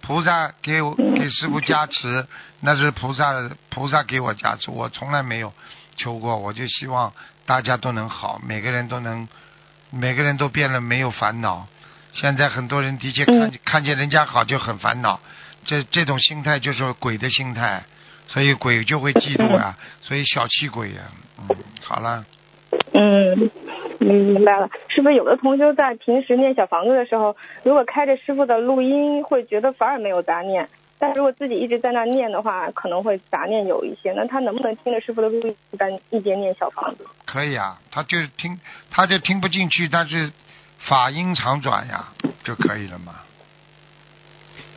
[0.03, 2.27] 菩萨给我嗯给师傅加持，
[2.61, 3.33] 那是菩萨
[3.71, 5.53] 菩萨给我加持，我从来没有
[5.97, 7.13] 求过，我就希望
[7.45, 9.29] 大家都能好，每个人都能，
[9.91, 11.67] 每个人都变得没有烦恼。
[12.13, 15.21] 现在很多人的确看、嗯看见人家好就很烦恼，
[15.67, 17.83] 这这种心态就是鬼的心态，
[18.29, 21.03] 所以鬼就会嫉妒啊，所以小气鬼呀、
[21.39, 22.25] 嗯，好了，
[22.93, 23.51] 嗯，
[23.99, 24.71] 明白了。
[24.89, 30.69] 是不是有的同修在平时念小房子的时候，如果开着师傅的录音，会觉得反而没有杂念？
[30.99, 34.13] 但如果自己一直在那念的话，可能会杂念有一些。
[34.13, 37.05] 那他能不能听着师傅的录音，单一边念小房子？
[37.27, 38.59] 可以啊，他就听
[38.91, 40.33] 他就听不进去，但是
[40.79, 42.09] 法音常转呀
[42.45, 43.17] 就可以了嘛。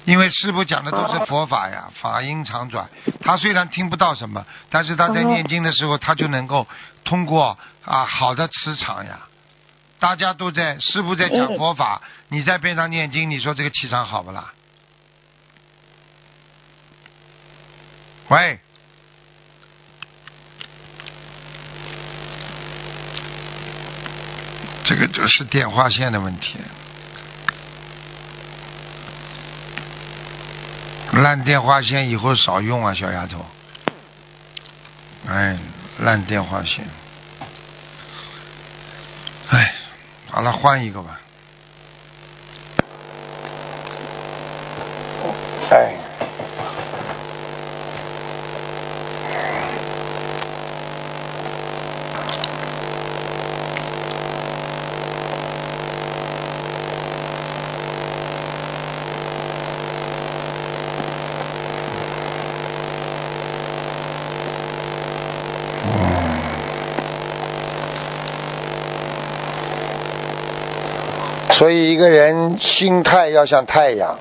[0.09, 2.89] 因为师傅讲的都是佛法呀，法音常转。
[3.21, 6.67] 他虽然听不到什么，但是他在念经的时候，他就能够
[7.03, 7.55] 通过
[7.85, 9.19] 啊好的磁场呀。
[9.99, 14.51] 大家都在师傅在讲佛法，你在边上念经，你说这个气场好不啦？
[18.29, 18.59] 喂，
[24.85, 26.57] 这个就是电话线的问题。
[31.19, 33.45] 烂电话线以后少用啊，小丫头。
[35.27, 35.57] 哎，
[35.99, 36.87] 烂电话线。
[39.49, 39.73] 哎，
[40.31, 41.19] 好了，换一个吧。
[71.99, 74.17] 一个人心态要像太阳，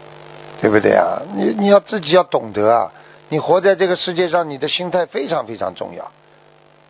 [0.61, 1.22] 对不对啊？
[1.37, 2.91] 你你要自己要懂得啊！
[3.29, 6.11] 你活在这个世界上，你的心态非常非常重要。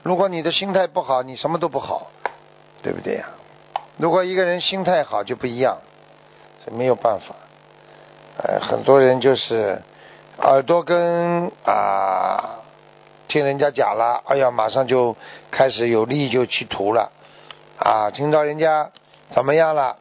[0.02, 2.06] 如果你的心态不好，你什么都不好，
[2.82, 3.26] 对不对呀、
[3.98, 5.76] 如果一个人心态好就不一样，
[6.64, 7.34] 这没有办法。
[8.38, 9.82] 呃，很多人就是
[10.38, 12.60] 耳朵跟啊
[13.28, 15.14] 听人家讲了，哎呀，马上就
[15.50, 17.12] 开始有力就去涂了
[17.78, 18.88] 啊，听到人家
[19.28, 19.96] 怎么样了，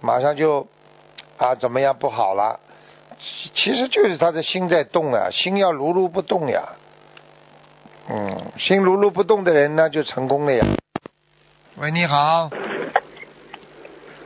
[0.00, 0.68] 马上就
[1.36, 2.60] 啊怎么样不好了，
[3.18, 6.62] 其其实就是他的心在动啊，心要如如不动呀。
[8.10, 10.64] 嗯，心如如不动的人呢，就成功了呀。
[11.76, 12.50] 喂，你好。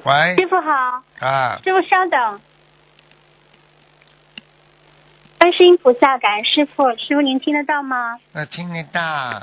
[0.04, 2.40] 喂师，傅好，啊，师傅稍等。
[5.38, 8.18] 观世音菩萨，感恩师傅，师傅您听得到吗？
[8.32, 9.42] 那听得到。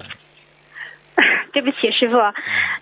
[1.51, 2.17] 对不起，师傅，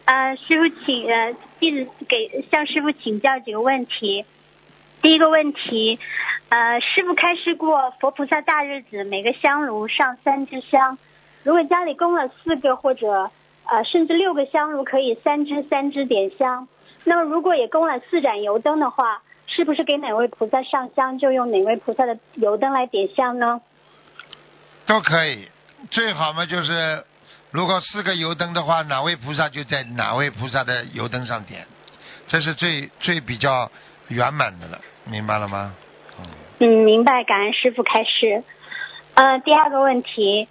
[0.06, 4.26] 呃，师傅请呃，弟子给向师傅请教几个问题。
[5.02, 6.00] 第一个问题，
[6.50, 10.98] 呃，师傅开示过，佛菩萨大日子每个香炉上三支香，
[11.44, 13.30] 如果家里供了四个或者
[13.66, 16.68] 呃甚至六个香炉，可以三支三支点香。
[17.04, 23.62] 那么如果也供了四盏油灯的话，是不是给哪位菩萨上香就用哪位菩萨的油灯来点香呢？
[24.88, 25.48] 都可以，
[25.92, 27.04] 最好嘛就是，
[27.58, 31.66] 如果四个油灯的话，哪位菩萨就在哪位菩萨的油灯上点，
[32.28, 33.72] 这是最最比较
[34.10, 35.74] 圆满的了，明白了吗？
[36.60, 38.44] 嗯，明白，感恩师傅开示。
[39.16, 40.48] 呃，第二个问题，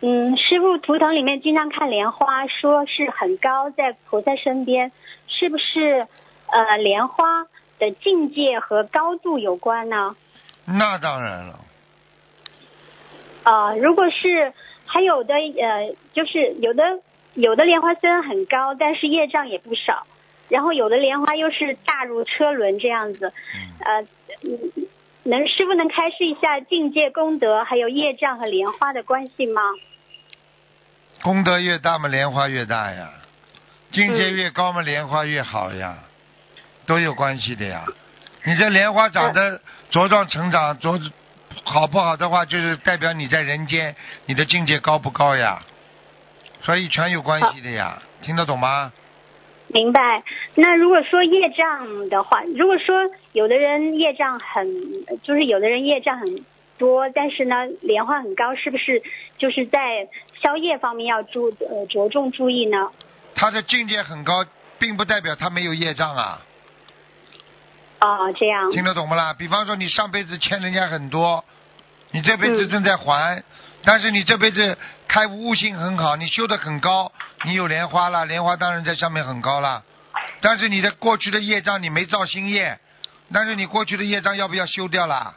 [0.00, 4.90] 嗯，师傅图腾里面经常看莲花，说是很高，在菩萨身边，
[5.28, 6.08] 是不是
[6.48, 7.44] 呃莲花
[7.78, 10.16] 的境界和高度有关呢？
[10.64, 11.60] 那当然了，
[13.44, 14.52] 呃，如果是
[14.92, 16.82] 还有的呃，就是有的
[17.32, 20.06] 有的莲花虽然很高，但是业障也不少，
[20.50, 23.32] 然后有的莲花又是大如车轮这样子，
[23.80, 24.02] 呃，
[24.44, 24.58] 嗯
[25.22, 29.62] 能师傅能开示一下境界、功德还有业障和莲花的关系吗？
[31.22, 33.06] 功德越大嘛，莲花越大呀；
[33.92, 34.34] 境界嗯。
[34.34, 35.96] 越高嘛，莲花越好呀，
[36.84, 37.86] 都有关系的呀。
[38.44, 39.58] 你这莲花长得
[39.90, 41.10] 茁壮成长，茁
[41.64, 43.94] 好不好的话，就是代表你在人间
[44.26, 45.62] 你的境界高不高呀，
[46.60, 48.92] 所以全有关系的呀，听得懂吗？
[49.68, 50.22] 明白。
[50.54, 54.68] 那如果说业障的话，如果说有的人业障很，
[55.22, 56.44] 就是有的人业障很
[56.76, 59.02] 多，但是呢莲花很高，是不是
[59.38, 60.08] 就是在
[60.42, 62.90] 消业方面要注呃着重注意呢？
[63.34, 64.44] 他的境界很高，
[64.78, 66.42] 并不代表他没有业障啊，
[68.02, 68.70] 哦，这样。
[68.72, 69.32] 听得懂不啦？
[69.32, 71.44] 比方说你上辈子欠人家很多，
[72.10, 73.42] 你这辈子嗯正在还，
[73.84, 74.76] 但是你这辈子
[75.06, 77.12] 开悟性很好，你修得很高，
[77.44, 79.84] 你有莲花了，莲花当然在上面很高了。
[80.40, 82.78] 但是你的过去的业障你没造新业，
[83.32, 85.34] 但是你过去的业障要不要修掉啦？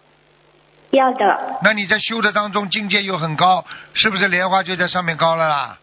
[0.91, 3.63] 要的，那你在修的当中境界又很高，
[3.93, 5.78] 是不是莲花就在上面高了啦？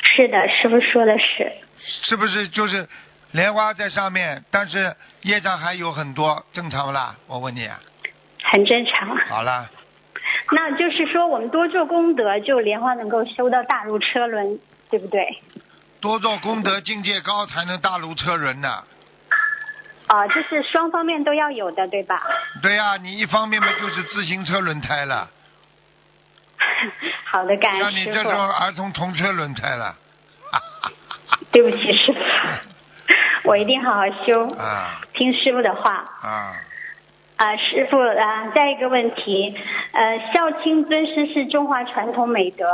[0.00, 1.52] 是的，师傅说的是。
[2.02, 2.88] 是不是就是
[3.32, 7.14] 莲花在上面，但是业障还有很多，正常不啦？
[7.26, 7.78] 我问你啊。
[8.42, 9.16] 很正常。
[9.28, 9.68] 好了，
[10.52, 14.58] 那就是说，我们多做功德，就莲花能够修到大如车轮，
[14.90, 15.40] 对不对？
[16.00, 18.84] 多做功德，境界高才能大如车轮呢。
[20.06, 22.22] 啊、就是双方面都要有的，对吧？
[22.62, 25.28] 对呀、你一方面嘛就是自行车轮胎了，
[27.30, 28.32] 好的，感像恩师傅你这种。
[28.32, 29.94] 儿童童车轮胎了。
[31.52, 32.18] 对不起，师傅，
[33.44, 36.04] 我一定好好修，啊听师傅的话。
[36.22, 36.52] 啊，
[37.36, 39.54] 啊，师傅啊，再一个问题，
[39.92, 42.66] 呃，孝亲尊师是中华传统美德。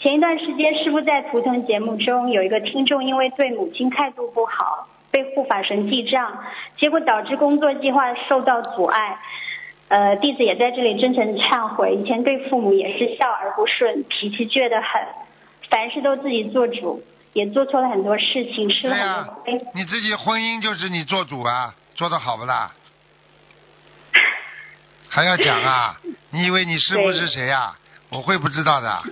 [0.00, 6.44] 前一段时间，师傅在图腾节目中有一个听众因为对母亲态度不好，被护法神记账，
[6.76, 9.18] 结果导致工作计划受到阻碍。
[9.88, 15.02] 呃，弟子也在这里真诚忏悔，以前对父母也是孝而不顺，脾气倔得很，
[15.70, 17.02] 凡事都自己做主，
[17.32, 19.60] 也做错了很多事情，吃了很多亏。
[19.74, 22.72] 你自己婚姻就是你做主啊，做的好不啦？
[25.08, 26.00] 还要讲啊？
[26.30, 27.74] 你以为你师傅是谁呀、
[28.10, 29.02] 我会不知道的。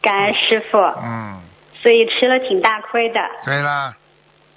[0.00, 1.40] 感恩师傅，嗯，
[1.80, 3.20] 所以吃了挺大亏的。
[3.44, 3.94] 对啦，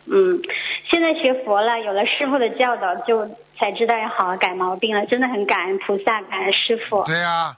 [0.08, 0.42] 嗯，
[0.90, 3.28] 现在学佛了，有了师傅的教导，就
[3.58, 5.06] 才知道要好好改毛病了。
[5.06, 7.04] 真的很感恩菩萨，感恩师傅。
[7.04, 7.56] 对呀、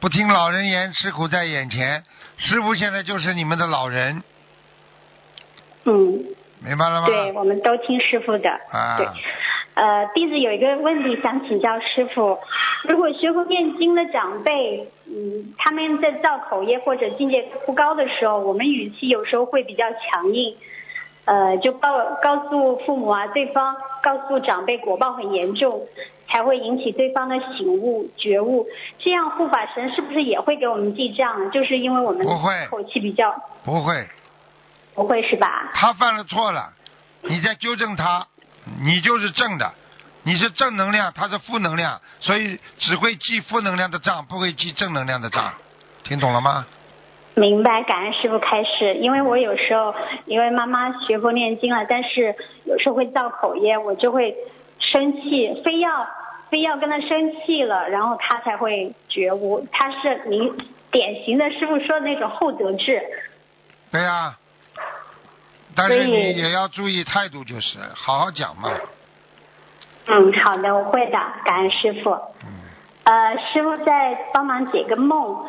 [0.00, 2.04] 不听老人言，吃苦在眼前。
[2.36, 4.24] 师傅现在就是你们的老人，
[5.84, 6.24] 嗯，
[6.64, 7.06] 明白了吗？
[7.06, 8.50] 对，我们都听师傅的。
[8.70, 9.06] 啊对，
[9.74, 12.38] 呃，弟子有一个问题想请教师傅：
[12.84, 20.56] 如果学过念经的长辈，嗯，他们在造口业或者境界不高的时候，我们语气有时候会比较强硬。
[21.26, 21.88] 呃，就告
[22.22, 25.80] 告诉父母啊，对方告诉长辈果报很严重，
[26.28, 28.66] 才会引起对方的醒悟觉悟。
[28.98, 31.50] 这样护法神是不是也会给我们记账？
[31.50, 32.26] 就是因为我们
[32.68, 34.06] 口气比较不会，
[34.94, 35.70] 不会是吧？
[35.74, 36.72] 他犯了错了，
[37.22, 38.26] 你在纠正他，
[38.82, 39.72] 你就是正的，
[40.22, 45.52] 你是正能量，他是负能量，所以只会记负能量的账，不会记正能量的账，
[46.04, 46.66] 听懂了吗？
[47.36, 48.94] 明白，感恩师傅开示。
[49.00, 49.92] 因为我有时候
[50.26, 54.36] 因为妈妈学佛念经了，但是有时候会造口业，我就会
[54.78, 56.06] 生气，非要
[56.48, 59.66] 非要跟他生气了，然后他才会觉悟。
[59.72, 60.56] 他是您
[60.92, 63.02] 典型的师傅说的那种厚德志。
[63.90, 64.36] 对呀、
[65.76, 68.70] 但是你也要注意态度，就是好好讲嘛。
[70.06, 72.10] 嗯，好的，我会的，感恩师傅。
[72.44, 72.48] 嗯，
[73.04, 75.44] 呃，师傅再帮忙解个梦，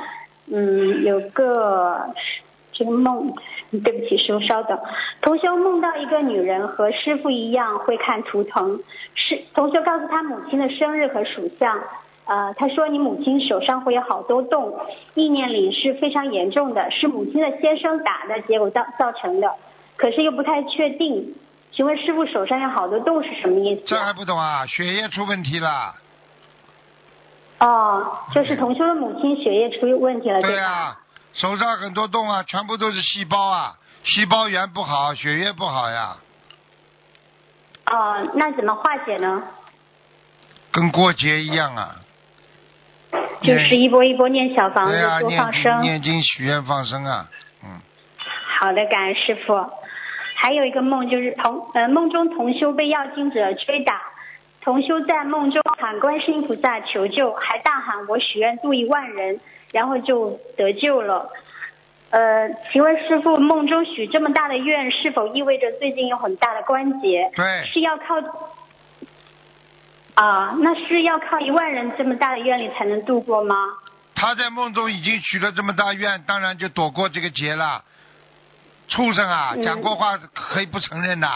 [0.52, 2.14] 嗯，有个
[2.72, 3.34] 这个梦，
[3.84, 4.80] 对不起，师傅稍等。
[5.22, 8.80] 同修梦到一个女人和师傅一样会看图腾，
[9.16, 11.82] 是同修告诉他母亲的生日和属相。
[12.28, 14.80] 呃，他说你母亲手上会有好多洞，
[15.14, 19.52] 意念里是非常严重的，是母亲的先生打的结果造造成的，
[19.98, 21.36] 可是又不太确定。
[21.72, 23.84] 请问师傅手上有好多洞是什么意思？
[23.86, 24.66] 这还不懂啊？
[24.66, 25.96] 血液出问题了。
[27.60, 30.48] 哦，就是同修的母亲血液出问题了，吧？
[30.48, 31.00] 对啊、
[31.34, 36.18] 手上很多洞啊，全部都是细胞啊，细胞源不好，血液不好呀，
[37.88, 39.44] 哦，那怎么化解呢？
[40.72, 41.96] 跟过节一样啊。
[43.42, 45.82] 就是一波一波念小房子多放生。
[45.82, 47.30] 念经许愿放生啊，
[47.64, 47.82] 嗯，
[48.60, 49.54] 好的，感恩师傅。
[50.38, 54.02] 还有一个梦就是同呃梦中同修被要经者追打，
[54.62, 59.40] 同修在梦中喊观世音菩萨求救，还大喊我许愿度一万人，
[59.72, 61.30] 然后就得救了。
[62.12, 67.32] 呃，请问师傅，梦中许这么大的愿，是否意味着最近有很大的关节？
[67.36, 68.16] 对，是要靠
[70.14, 73.56] 啊，那是要靠一万人这么大的愿力才能度过吗？
[74.14, 77.84] 他在梦中已经许了这么大愿，当然就躲过这个劫了。
[78.88, 81.28] 畜生啊，嗯讲过话可以不承认的，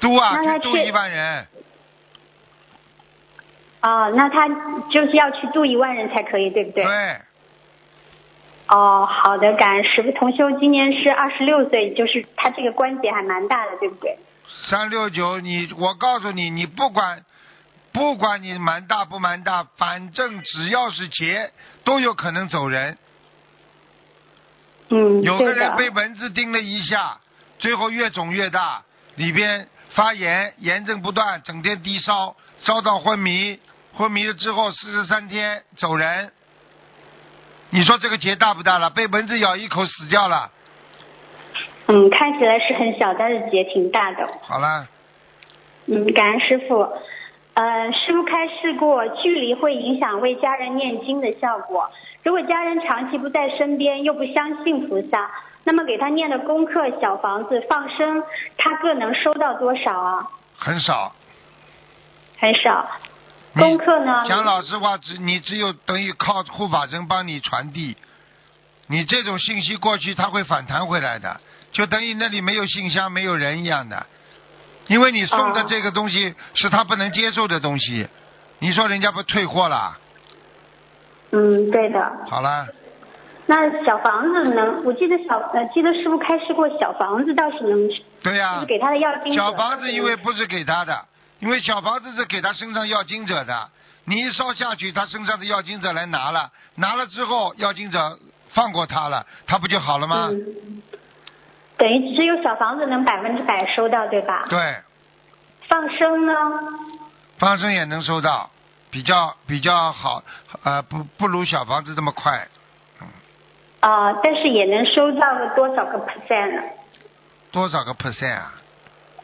[0.00, 1.46] 度啊，那他去去度一万人，
[3.80, 4.48] 啊，那他
[4.90, 6.84] 就是要去度一万人才可以，对不对？
[6.84, 7.20] 对，
[8.68, 10.10] 哦，好的，感恩师傅。
[10.12, 14.18] 同修今年是二十六岁，就是他这个关节还蛮大的，对不对？
[14.68, 17.24] 三六九，你我告诉你，你不管
[17.92, 21.52] 不管你蛮大不蛮大，反正只要是劫，
[21.84, 22.98] 都有可能走人。
[24.88, 25.74] 嗯，对有个人。
[25.76, 27.18] 被蚊子叮了一下，
[27.58, 28.82] 最后越肿越大，
[29.16, 33.58] 里边发炎，炎症不断，整天低烧，烧到昏迷，
[33.94, 36.30] 昏迷了之后四十三天走人。
[37.70, 38.90] 你说这个结大不大了？
[38.90, 40.50] 被蚊子咬一口死掉了，
[41.88, 44.28] 嗯，看起来是很小，但是结挺大的。
[44.42, 44.86] 好了，
[45.86, 46.88] 嗯，感恩师傅。
[47.54, 51.90] 呃，师傅开示过，距离会影响为家人念经的效果。
[52.26, 55.30] 如果家人长期不在身边，又不相信菩萨，
[55.62, 58.20] 那么给他念的功课、小房子、放生，
[58.58, 60.28] 他各能收到多少啊？
[60.58, 61.14] 很少。
[62.36, 62.90] 很少。
[63.54, 64.24] 功课呢？
[64.26, 67.96] 讲老实话，只你只有等于靠护法神帮你传递，
[68.88, 74.04] 你这种信息过去，他会反弹回来的，就等于那里没有信箱、没有人一样的，
[74.88, 78.08] 因为你送的哦这个东西是他不能接受的东西，
[78.58, 79.96] 你说人家不退货了？
[81.36, 82.10] 嗯，对的。
[82.28, 82.66] 好了，
[83.44, 84.82] 那小房子能？
[84.84, 87.88] 我记得小呃，记得师傅开示过，小房子倒是能，
[88.22, 90.98] 对呀、就是给他的要经者小房子因为不是给他的，
[91.40, 93.68] 因为小房子是给他身上要经者的，
[94.06, 98.18] 你一烧下去，他身上的要经者来拿了，拿了之后要经者
[98.54, 100.28] 放过他了，他不就好了吗？
[100.30, 100.82] 嗯，
[101.76, 104.46] 等于只有小房子能百分之百收到，对吧？
[104.48, 104.76] 对，
[105.68, 106.32] 放生呢？
[107.38, 108.50] 放生也能收到，
[108.90, 110.22] 比较比较好，
[110.62, 112.46] 呃，不不如小房子这么快，
[113.80, 116.62] 啊、但是也能收到个多少个 percent 呢？
[117.50, 118.52] 多少个 percent 啊？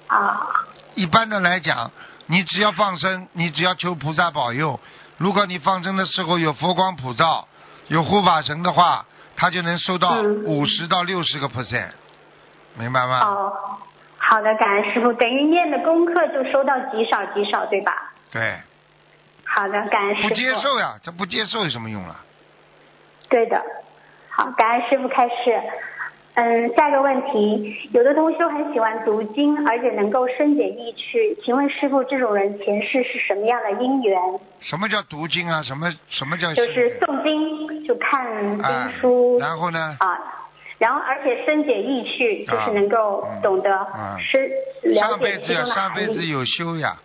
[0.09, 0.47] 啊，
[0.95, 1.91] 一般的来讲，
[2.27, 4.79] 你只要放生，你只要求菩萨保佑。
[5.19, 7.49] 如果你放生的时候有佛光普照，
[7.89, 9.05] 有护法神的话，
[9.37, 11.91] 他就能收到嗯五十到六十个 percent，
[12.77, 13.21] 明白吗？
[13.21, 13.53] 哦，
[14.19, 18.13] 好的，感恩师傅，等于念的功课就收到极少极少，对吧？
[18.31, 18.61] 对，
[19.55, 20.29] 好的，感恩师傅。
[20.29, 22.25] 不接受呀，这不接受有什么用啊？
[23.29, 23.63] 对的，
[24.31, 25.61] 好，感恩师傅开示。
[26.35, 34.19] 嗯，下一个问题，有的同修很喜欢读经，而且能够深解意趣，请问师傅，这种人前世是什么样的因缘？
[34.61, 35.63] 什么叫读经啊？
[35.63, 38.27] 什么什么叫就是诵经，就看
[38.63, 39.95] 哎经书、然后呢？
[40.01, 40.19] 啊，
[40.79, 44.49] 然后而且深解意趣，就是能够懂得嗯深、
[44.85, 46.97] 了上辈子上辈子有修呀，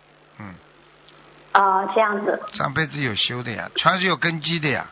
[1.58, 4.86] 嗯，啊，这样子上辈子有修的呀，全是有根基的呀。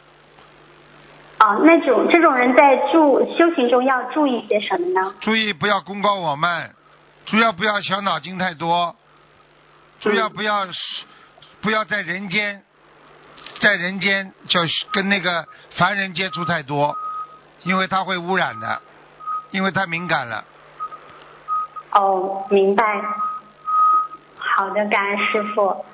[1.38, 5.14] 啊，那种这种人在注修行中要注意些什么呢？
[5.20, 6.74] 注意不要功高我慢，
[7.24, 8.96] 主要不要小脑筋太多，
[10.00, 10.66] 主要不要
[11.60, 12.64] 不要在人间，
[13.60, 14.58] 在人间就
[14.92, 15.46] 跟那个
[15.76, 16.96] 凡人接触太多，
[17.62, 18.82] 因为他会污染的，
[19.52, 20.44] 因为太敏感了。
[21.92, 22.82] 哦，明白。
[24.38, 25.84] 好的，感恩师傅。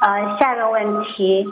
[0.00, 1.50] 呃，下一个问题。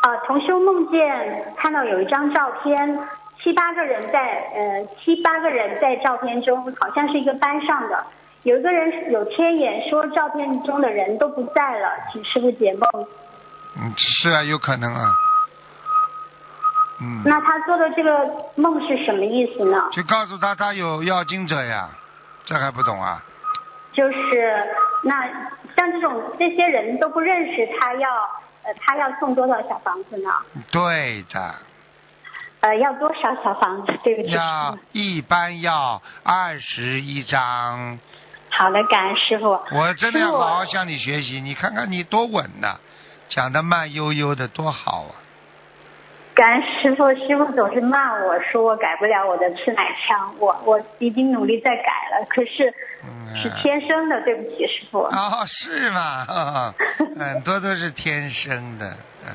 [0.00, 2.98] 啊，同修梦见看到有一张照片，
[3.42, 4.20] 七八个人在
[4.54, 8.06] 呃七八个人在照片中，好像是一个班上的，
[8.44, 13.06] 有一个人有天眼说照片中的人都不在了，请师傅解梦。
[13.76, 15.12] 嗯，是啊，有可能啊。
[17.00, 19.88] 嗯，那他做的这个梦是什么意思呢？
[19.92, 21.90] 就告诉他他有要经者呀，
[22.44, 23.22] 这还不懂啊？
[23.92, 24.66] 就是
[25.02, 25.26] 那
[25.76, 28.08] 像这种这些人都不认识他要
[28.64, 30.30] 呃他要送多少小房子呢？
[30.70, 31.54] 对的，
[32.60, 33.92] 呃要多少小房子？
[34.04, 34.30] 对不起。
[34.30, 37.98] 要一般要二十一张。
[38.50, 39.50] 好的，感恩师傅。
[39.72, 42.78] 我真的要好好向你学习，你看看你多稳呐、
[43.28, 45.14] 讲的慢悠悠的多好啊！
[46.38, 52.72] 感恩师傅，师傅总是骂我说我改不了我的吃奶腔，我我已经努力在改了，可是
[53.02, 55.00] 嗯是天生的，对不起师傅。
[55.00, 56.24] 哦，是吗？
[56.28, 56.74] 哦
[57.18, 58.86] 很多都是天生的，
[59.26, 59.34] 嗯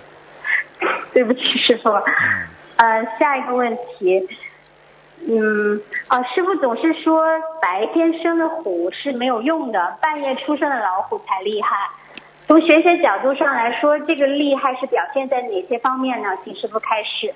[1.13, 1.89] 对不起师傅。
[1.89, 2.47] 嗯，
[2.77, 4.25] 呃，下一个问题，
[5.27, 7.21] 嗯，啊，师傅总是说
[7.61, 11.75] 白天生的虎是没有用的，半夜出生的老虎才厉害。
[12.53, 16.29] 从学学角度上来说，这个厉害是表现在哪些方面呢？
[16.43, 17.33] 请师傅开示。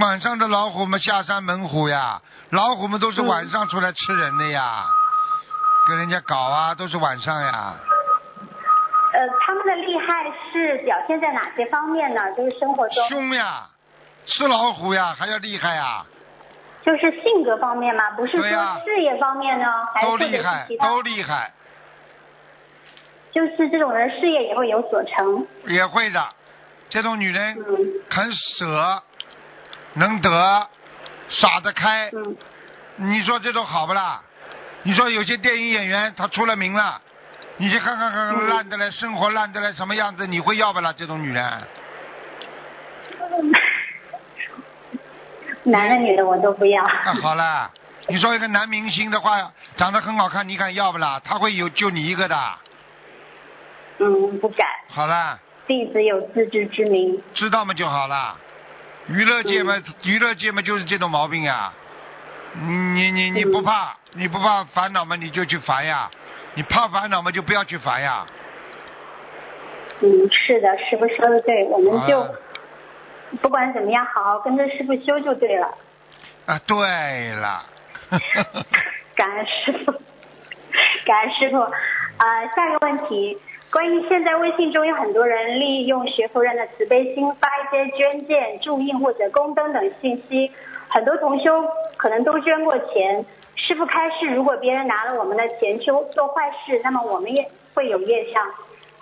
[0.00, 4.86] 晚上的老虎们下山猛虎呀，老虎们都是晚上出来吃人的呀，
[5.86, 7.74] 跟人家搞啊，都是晚上呀。
[9.12, 12.32] 呃，他们的厉害是表现在哪些方面呢？
[12.34, 13.66] 就是生活中，凶呀，
[14.24, 16.02] 吃老虎呀，还要厉害呀，
[16.82, 18.10] 就是性格方面嘛？
[18.12, 18.42] 不是说
[18.86, 20.66] 事业方面呢，还是都厉害？
[20.80, 21.52] 都厉害，
[23.34, 25.46] 就是这种人事业也会有所成。
[25.66, 26.24] 也会的。
[26.88, 27.64] 这种女人嗯
[28.08, 29.02] 肯舍，
[29.94, 30.68] 能得，
[31.28, 32.36] 耍得开，嗯
[32.96, 34.22] 你说这种好不啦？
[34.84, 37.00] 你说有些电影演员他出了名了，
[37.56, 40.26] 你去看看看烂的嘞，生活烂的嘞，什么样子？
[40.28, 40.94] 你会要不啦？
[40.96, 41.62] 这种女人，
[45.64, 46.84] 男的女的我都不要。
[46.84, 47.68] 啊，好了，
[48.06, 51.20] 你说一个男明星的话，长得很好看，你敢要不啦？
[51.24, 52.36] 他会有就你一个的。
[53.98, 54.66] 嗯，不敢。
[54.88, 57.22] 好了，弟子有自知之明。
[57.34, 58.36] 知道嘛就好了。
[59.08, 61.72] 娱乐界嘛，嗯娱乐界嘛就是这种毛病呀。
[62.54, 63.96] 你你你你不怕？
[64.12, 65.16] 你不怕烦恼嘛？
[65.16, 66.10] 你就去烦呀。
[66.54, 67.30] 你怕烦恼嘛？
[67.30, 68.24] 就不要去烦呀。
[70.00, 72.28] 嗯，是的，师傅说的对，我们就啊
[73.42, 75.66] 不管怎么样，好好跟着师傅修就对了。
[76.46, 77.64] 啊，对了。
[79.16, 79.92] 感恩师傅，
[81.04, 81.58] 感恩师傅。
[82.16, 83.36] 啊、下一个问题，
[83.74, 90.48] 关于现在微信中有很多人利用学佛人的慈悲心发一些捐献、注印或者功灯等信息，
[90.86, 91.50] 很多同修
[91.96, 93.26] 可能都捐过钱。
[93.56, 98.46] 师傅开示，如果别人拿了我们的钱去做坏事，那么我们也会有业障。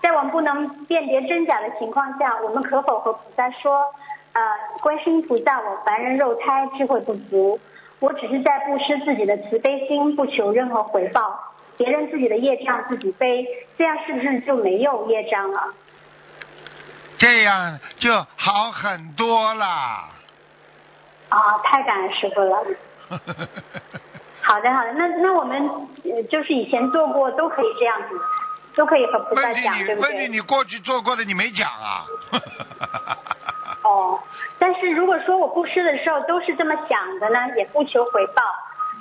[0.00, 3.84] 在我们不能辨别真假的情况下，我们可否和菩萨说，
[4.32, 4.40] 呃，
[4.80, 7.60] 观世音菩萨，我凡人肉胎，智慧不足，
[8.00, 11.38] 我只是在布施自己的慈悲心，不求任何回报，
[11.82, 13.44] 别人自己的业障自己背，
[13.76, 15.74] 这样是不是就没有业障了？
[17.18, 19.66] 这样就好很多了。
[21.28, 22.62] 啊，太感恩师傅了。
[24.42, 25.68] 好的，好的，那那我们
[26.04, 28.20] 呃就是以前做过，都可以这样子，
[28.76, 30.10] 都可以和菩萨讲，你对不对？
[30.10, 32.04] 问题你过去做过的你没讲啊？
[33.82, 34.20] 哦，
[34.60, 38.42] 但是如果说我布施的时候都是这么想的呢，也不求回报，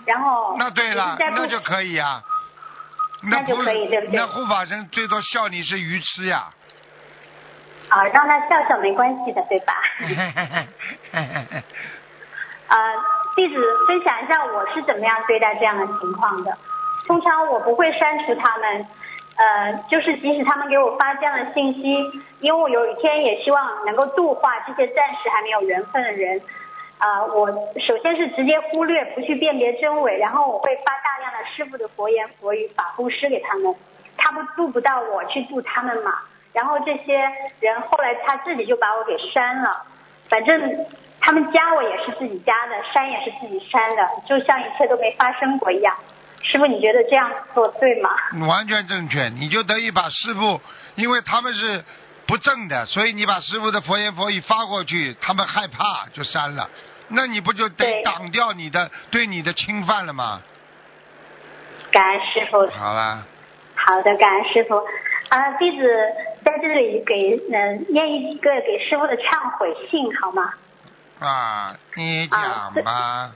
[0.06, 2.24] 然后那对了，那就可以呀。
[3.24, 6.50] 那就可以对不对那护法神最多笑你是愚痴呀。
[7.90, 9.74] 啊，让他笑笑没关系的，对吧？
[12.70, 12.78] 呃，
[13.36, 13.56] 弟子
[13.86, 16.58] 分享一下我是怎么样对待这样的情况的。
[17.06, 18.88] 通常我不会删除他们，
[19.36, 26.42] 呃，就是即使他们给我发这样的信息，因为我有一天也希望能够度化这些暂时还没有缘分的人。
[27.02, 27.50] 啊、我
[27.80, 33.74] 首先是直接忽略，不去辨别真伪，然后我会发大量的师傅的佛言佛语法布施给他们，
[34.16, 36.14] 他们渡不到我去渡他们嘛。
[36.54, 37.18] 然后这些
[37.60, 39.84] 人后来他自己就把我给删了，
[40.30, 40.86] 反正
[41.20, 45.96] 他们加我也是自己加的，删也是自己删的，就像一切都没发生过一样。
[46.44, 48.12] 师傅，你觉得这样做对吗？
[48.48, 50.62] 完全正确，你就等于把师傅，
[50.94, 51.84] 因为他们是
[52.28, 56.70] 不正的，所以你把师傅的佛言佛语发过去，他们害怕就删了，
[57.12, 60.42] 那你不就得对挡掉你的对你的侵犯了吗？
[61.92, 63.26] 感恩师傅，好了，
[63.76, 64.76] 好的，感恩师傅。
[65.30, 65.88] 啊，弟子
[66.44, 70.54] 在这里给呃念一个给师傅的忏悔信好吗？
[71.20, 73.32] 啊，你啊讲吧。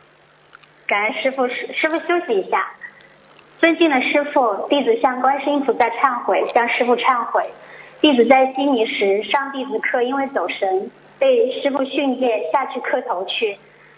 [0.88, 2.68] 感恩师傅，师师傅休息一下。
[3.60, 7.50] 尊敬的师傅，弟子向观世音菩萨忏悔，向师傅忏悔。
[8.02, 13.58] 弟子在悉尼时上弟子课，因为走神被师傅训诫下去磕头去。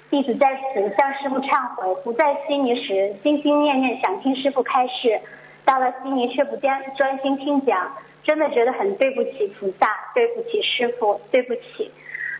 [0.10, 5.20] 弟子在此向师傅忏悔，不在悉尼时心心念念想听师傅开示，
[5.66, 7.92] 到了悉尼却不专专心听讲，
[8.24, 11.92] 真的觉得很对不起菩萨，对不起师傅，对不起。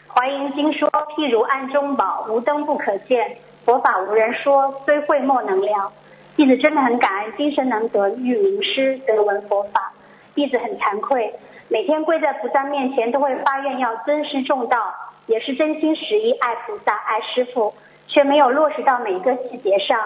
[0.08, 3.20] 华严经说，譬如暗中宝，无灯不可见；
[3.66, 5.92] 佛法无人说，虽会莫能了。
[6.38, 9.92] 弟子真的很感恩，今生能得遇名师，得闻佛法。
[10.34, 11.34] 弟子很惭愧，
[11.70, 14.94] 每天跪在菩萨面前都会发愿要尊师重道，
[15.26, 17.74] 也是真心实意爱菩萨、爱师傅，
[18.08, 20.00] 却没有落实到每一个细节上。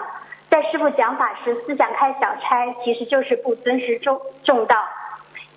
[0.50, 4.76] 在师傅讲法时，思想开小差，其实就是不尊师重重道。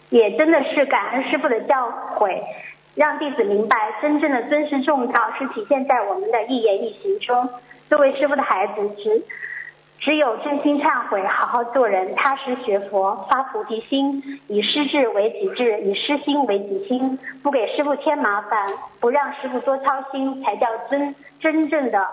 [0.09, 2.39] 也真的是感恩师傅的教诲，
[2.93, 7.49] 让弟子明白，真正的尊师重道是体现在我们的一言一行中。
[7.89, 9.23] 作为师傅的孩子，只
[9.99, 22.07] 只有真心忏悔，好好做人，踏实学佛，发菩提心，以师智为己智，以师心为己心，不给师傅添麻烦，不让师傅多操心，才叫真真正的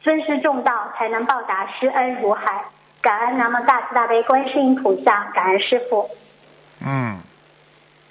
[0.00, 2.64] 尊师重道，才能报答师恩如海。
[3.00, 6.08] 感恩南无大慈大悲观世音菩萨，感恩师傅。
[6.80, 7.18] 嗯，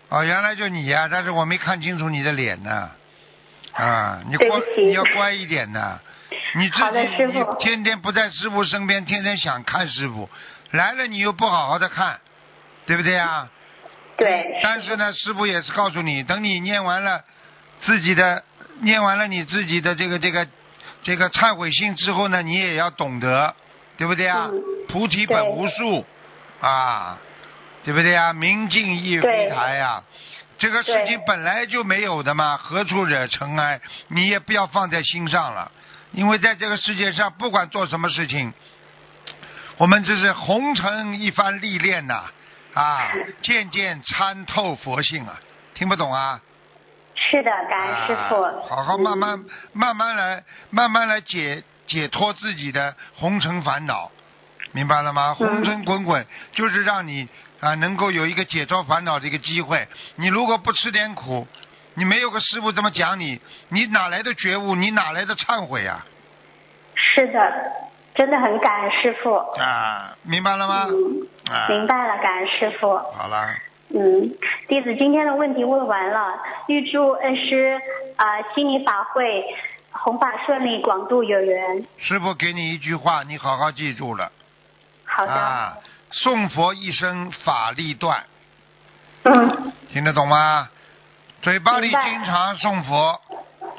[0.10, 2.90] 哦，原来就你呀、但是我没看清楚你的脸呢。
[3.74, 4.48] 啊，你乖
[4.78, 6.00] 你要乖一点的。
[6.56, 10.30] 你自己你天天不在师傅身边，天天想看师傅，
[10.72, 12.20] 来了你又不好好的看，
[12.86, 13.50] 对不对啊？
[14.16, 17.24] 对，但是呢，师傅也是告诉你，等你念完了
[17.82, 18.44] 自己的，
[18.82, 20.48] 念完了你自己的这个这个
[21.04, 23.56] 这个忏悔信之后呢，你也要懂得，
[23.98, 24.50] 对不对啊？
[24.52, 26.06] 嗯菩提本无树
[26.62, 27.18] 啊，
[27.84, 28.32] 对不对啊？
[28.32, 30.02] 明镜亦非台呀、
[30.58, 33.82] 这个事情本来就没有的嘛，何处惹尘埃？
[34.08, 35.70] 你也不要放在心上了，
[36.12, 38.54] 因为在这个世界上，不管做什么事情，
[39.78, 42.24] 我们这是红尘一番历练呐、
[42.74, 45.40] 啊，渐渐参透佛性啊，
[45.74, 46.42] 听不懂啊？
[47.16, 48.42] 是的，感恩师傅。
[48.42, 49.44] 啊好好慢慢、
[49.74, 54.12] 慢慢来，慢慢来解解脱自己的红尘烦恼，
[54.72, 55.36] 明白了吗？
[55.40, 57.28] 嗯红尘滚滚，就是让你
[57.60, 59.88] 啊能够有一个解脱烦恼的一个机会。
[60.16, 61.48] 你如果不吃点苦，
[61.98, 64.76] 你没有个师傅这么讲你，你哪来的觉悟？
[64.76, 66.06] 你哪来的忏悔啊？
[66.94, 67.72] 是的，
[68.14, 69.34] 真的很感恩师傅。
[69.34, 70.86] 啊，明白了吗？
[70.90, 72.96] 嗯，啊，明白了，感恩师傅。
[72.96, 73.50] 好了，
[73.90, 74.32] 嗯，
[74.68, 77.82] 弟子今天的问题问完了，预祝恩师
[78.16, 79.44] 啊、心灵法会
[79.90, 81.84] 弘法顺利，广度有缘。
[81.98, 84.32] 师傅给你一句话，你好好记住了
[85.04, 85.34] 好的。
[85.34, 85.76] 啊！
[86.12, 88.24] 送佛一生法力断，
[89.24, 90.70] 嗯，听得懂吗？
[91.42, 93.22] 嘴巴里经常送佛，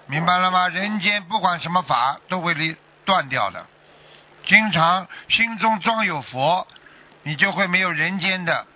[0.06, 0.68] 明白了吗？
[0.68, 3.66] 人间不管什么法都会离断掉的。
[4.46, 6.66] 经常心中装有佛，
[7.24, 8.66] 你就会没有人间的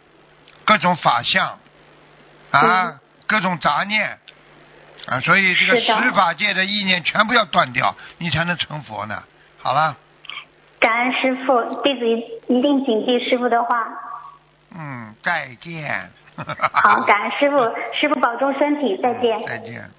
[0.64, 1.58] 各种法相
[2.50, 4.18] 啊，各种杂念
[5.06, 9.22] 啊，所以这个十法界的意念全部要断掉，你才能成佛呢。
[9.62, 9.96] 好了，
[10.80, 13.86] 感恩师傅，弟子一一定谨记师傅的话。
[14.74, 16.10] 嗯，再见。
[16.36, 17.56] 好，感恩师傅，
[17.94, 19.42] 师傅保重身体，再见。
[19.46, 19.90] 再见。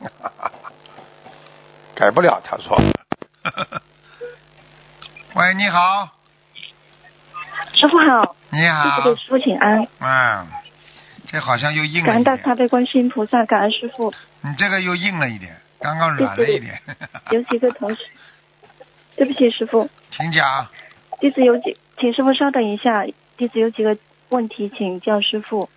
[1.94, 2.76] 改不了，他说。
[5.34, 6.08] 喂，你好，
[7.72, 10.46] 师傅好，你好弟子，给师傅请安，嗯，
[11.26, 14.12] 这好像又硬了感恩大慈悲观世音菩萨，感恩师傅。
[14.40, 16.80] 你这个又硬了一点，刚刚软了一点。
[17.30, 17.98] 有几个同事，
[19.16, 20.68] 对不起师傅，请讲，
[21.20, 23.04] 弟子有几，请师傅稍等一下，
[23.36, 23.96] 弟子有几个
[24.30, 25.68] 问题请教师傅。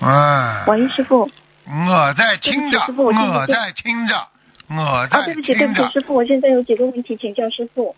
[0.00, 1.30] 嗯，喂，师傅，
[1.64, 4.26] 我在听着，师傅我听着我在听着，
[4.68, 5.68] 我啊，在对不起，对。
[5.68, 7.94] 不起师傅，我现在有几个问题请教师傅。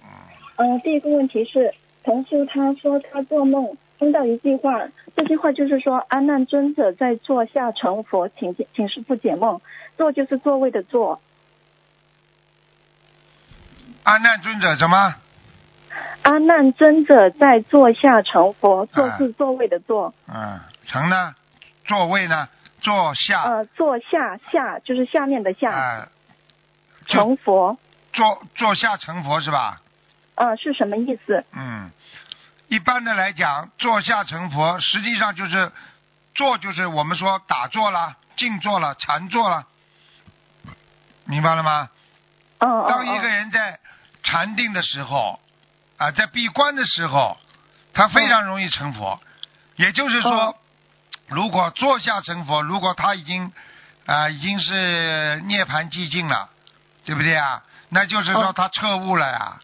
[0.57, 9.61] 嗯、第一个问题是，同修他说他做梦听到一句话，这句话就是说安难尊者在座下成佛，请请师傅解梦。
[9.97, 11.21] 座就是座位的座，
[14.03, 15.15] 安难尊者什么？
[16.23, 21.35] 阿难尊者在座下成佛，座啊是座位的座，嗯，成呢？
[21.85, 22.49] 座位呢？
[22.81, 23.43] 坐下。
[23.43, 26.09] 呃，坐下下就是下面的下，啊，
[27.07, 27.79] 成佛，
[28.13, 29.81] 坐坐下成佛是吧？
[30.37, 31.45] 呃，是什么意思？
[31.53, 31.91] 嗯，
[32.69, 35.71] 一般的来讲，坐下成佛，实际上就是
[36.35, 39.67] 坐，就是我们说打坐啦、静坐了、禅坐了，
[41.25, 41.89] 明白了吗？
[42.59, 43.79] 嗯嗯当一个嗯，人在
[44.23, 45.39] 禅定的时候，
[45.97, 47.37] 啊，在闭关的时候，
[47.93, 49.21] 他非常容易成佛。
[49.77, 50.57] 也就是说哦，
[51.29, 53.53] 如果坐下成佛，如果他已经
[54.07, 56.51] 啊已经是涅槃寂静了，
[57.05, 57.63] 对不对啊？
[57.89, 59.61] 那就是说哦他彻悟了呀。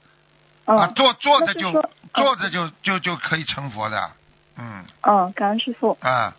[0.67, 1.73] 嗯啊，坐坐着就
[2.15, 4.11] 坐着就就就可以成佛的，
[4.57, 5.99] 嗯嗯，感恩师傅。
[6.01, 6.33] 啊，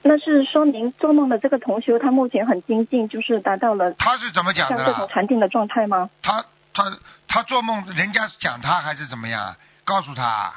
[0.00, 5.06] 那是说明做梦的这个同修，他目前很精进，就是达到了他是怎么讲的像这种？
[5.08, 6.08] 禅定的状态吗？
[6.22, 6.84] 他他
[7.28, 9.54] 他做梦，人家讲他还是怎么样？
[9.84, 10.52] 告诉他，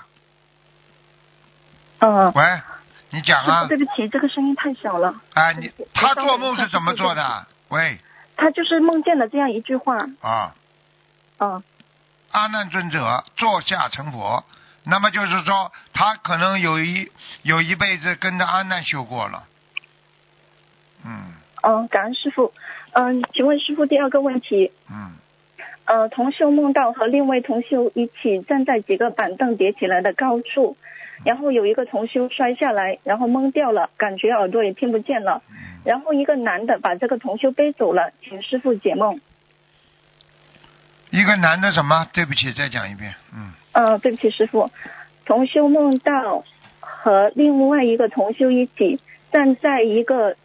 [2.00, 2.62] 嗯，喂，
[3.12, 5.14] 你讲啊，对不起，这个声音太小了。
[5.34, 7.48] 啊，你他做梦是怎么做的？
[7.70, 8.00] 喂，
[8.36, 10.56] 他就是梦见了这样一句话，啊，
[11.40, 11.64] 嗯
[12.32, 14.44] 阿难尊者坐下成佛，
[14.84, 17.12] 那么就是说他可能有一
[17.44, 19.44] 有一辈子跟着阿难修过了，
[21.06, 21.34] 嗯。
[21.64, 22.52] 嗯，感恩师傅。
[22.94, 25.12] 嗯，请问师傅第二个问题，嗯，
[25.92, 30.78] 呃，同修梦到和另外同修一起站在几个板凳叠起来的高处，
[31.26, 35.42] 然后有一个同修摔下来，然后懵掉了，感觉耳朵也听不见了，
[35.84, 39.20] 然后一个男的把这个同修背走了，请师傅解梦。
[41.10, 42.08] 一个男的什么？
[42.14, 43.52] 对不起，再讲一遍，嗯。
[43.74, 44.72] 呃，对不起，师傅，
[45.26, 46.46] 同修梦到
[46.80, 49.02] 和另外一个同修一起
[49.34, 50.38] 站在一个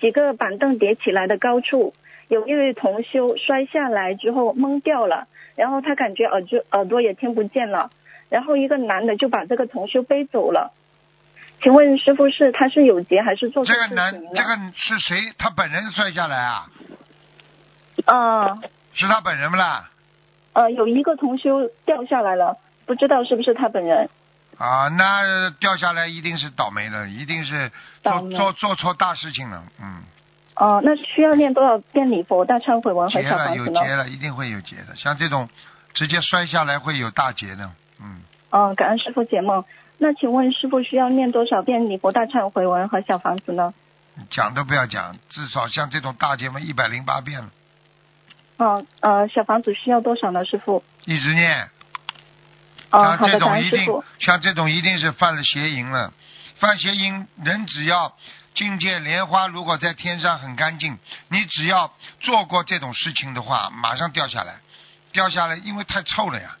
[0.00, 1.92] 几个板凳叠起来的高处，
[2.28, 5.26] 有一位同修摔下来之后懵掉了，
[5.56, 7.90] 然后他感觉耳朵耳朵也听不见了，
[8.28, 10.72] 然后一个男的就把这个同修背走了。
[11.62, 14.12] 请问师傅是他是有劫还是做错这个男？
[14.12, 15.32] 这个是谁？
[15.38, 16.66] 他本人摔下来啊？
[18.04, 18.60] 啊
[18.94, 19.90] 是他本人不啦？
[20.52, 24.08] 呃有一个同修掉下来了，不知道是不是他本人。
[24.56, 27.70] 啊，那掉下来一定是倒霉的，一定是
[28.02, 30.02] 做做做错大事情了，嗯，
[30.58, 33.80] 哦、那需要念多少遍礼佛大忏悔文和小房子呢？
[33.80, 34.96] 有结了，一定会有结的。
[34.96, 35.48] 像这种
[35.94, 39.64] 直接摔下来会有大结的，嗯，嗯，感恩师傅解梦。
[39.98, 43.72] 那请问师傅需要念多少遍礼佛大忏悔文和小房子呢？
[44.30, 47.50] 讲都不要讲，至少像这种大结嘛，一百零八遍了，
[48.56, 50.44] 哦呃，小房子需要多少呢？
[50.44, 50.82] 师傅？
[51.04, 51.68] 一直念。
[52.90, 56.12] 哦，像这好的，感种一定恩师傅。，像这种一定是犯了邪淫了。
[56.56, 58.12] 犯邪淫，人只要
[58.54, 64.56] 境界莲花如果在天上很干净，你只要做过这种事情的话，马上掉下来，
[65.12, 66.56] 掉下来，因为太臭了呀。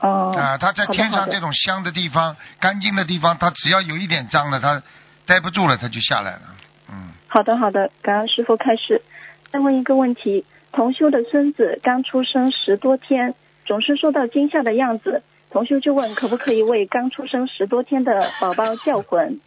[0.00, 0.34] 哦。
[0.36, 4.82] 啊，它在天上这种香的地方、干净的地方，它只要有一点脏的，它
[5.26, 6.42] 待不住了，它就下来了。
[6.90, 9.02] 嗯，好的好的，感恩师傅开始。
[9.50, 13.34] 再问一个问题：同修的孙子刚出生十多天，
[13.64, 15.22] 总是受到惊吓的样子。
[15.50, 19.40] 同修就问可不可以为刚出生十多天的宝宝叫魂？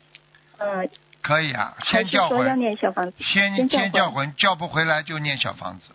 [0.58, 0.90] 嗯、
[1.22, 3.14] 可以啊，先叫魂要魂，念小房子？
[3.20, 5.86] 先先叫魂，叫不回来就念小房子。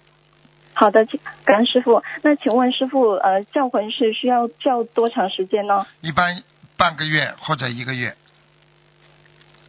[0.72, 2.02] 好的，请感恩师傅。
[2.22, 5.86] 那请问师傅，呃，叫魂是需要叫多长时间呢？
[6.00, 6.42] 一般
[6.76, 8.14] 半个月或者一个月，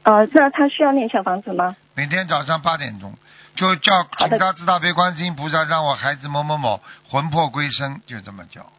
[0.03, 1.75] 呃，那他需要念小房子吗？
[1.95, 3.15] 每天早上八点钟
[3.55, 8.69] 就叫请大慈大悲观世音菩萨让我孩子某某某魂魄归生，就这么叫。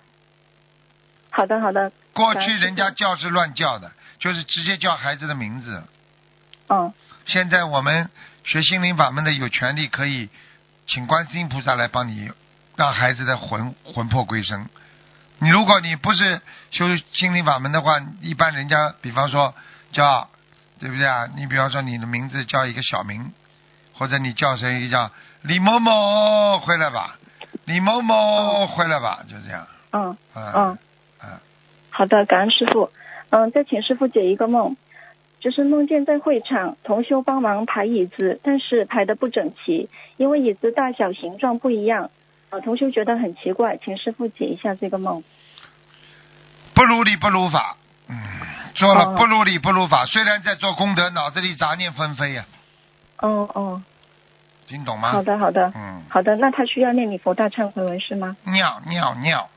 [1.31, 1.91] 好的，好的。
[2.12, 5.83] 过去人家叫是乱叫的，就是直接叫孩子的名字。
[6.68, 6.92] 嗯，
[7.26, 8.10] 现在我们
[8.44, 10.28] 学心灵法门的有权利可以
[10.86, 12.30] 请观世音菩萨来帮你，
[12.76, 14.68] 让孩子的魂魂魄归生。
[15.38, 16.40] 你如果你不是
[16.70, 19.54] 修心灵法门的话，一般人家比方说
[19.92, 20.28] 叫
[20.80, 21.28] 对不对啊？
[21.36, 23.32] 你比方说你的名字叫一个小名，
[23.94, 25.10] 或者你叫谁叫
[25.42, 27.16] 李某某回来吧，
[27.64, 29.66] 李某某回来吧，就这样。
[29.90, 30.78] 嗯嗯嗯，
[31.22, 31.40] 嗯，
[31.90, 32.90] 好的，感恩师傅。
[33.30, 34.76] 嗯，再请师傅解一个梦，
[35.41, 42.11] 就是梦见在会场同修帮忙排椅子，但是排的不整齐，因为椅子大小形状不一样。
[42.51, 45.22] 呃，同修觉得很奇怪，请师傅解一下这个梦。
[46.74, 47.76] 不如理不如法，
[48.09, 48.16] 嗯，
[48.74, 50.07] 做了哦不如理不如法。
[50.07, 52.47] 虽然在做功德，脑子里杂念纷飞呀、
[53.18, 53.82] 哦哦，
[54.66, 55.11] 听懂吗？
[55.12, 58.36] 好的好的嗯，好的，那他需要念你佛大忏悔文是吗？
[58.45, 59.51] 尿尿尿，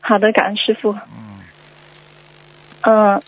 [0.00, 0.92] 好的，感恩师傅。
[0.92, 1.40] 嗯，
[2.82, 3.22] 呃，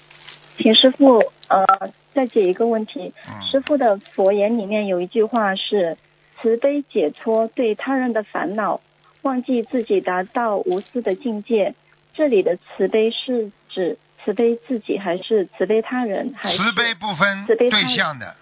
[0.63, 1.65] 请师傅呃
[2.13, 3.15] 再解一个问题。
[3.29, 5.97] 嗯师傅的佛言里面有一句话是
[6.41, 8.81] “慈悲解脱对他人的烦恼，
[9.23, 11.75] 忘记自己达到无私的境界”。
[12.15, 16.35] 这里的慈悲是指慈悲自己，还是慈悲他人？
[16.37, 18.37] 还是慈悲不分对象的，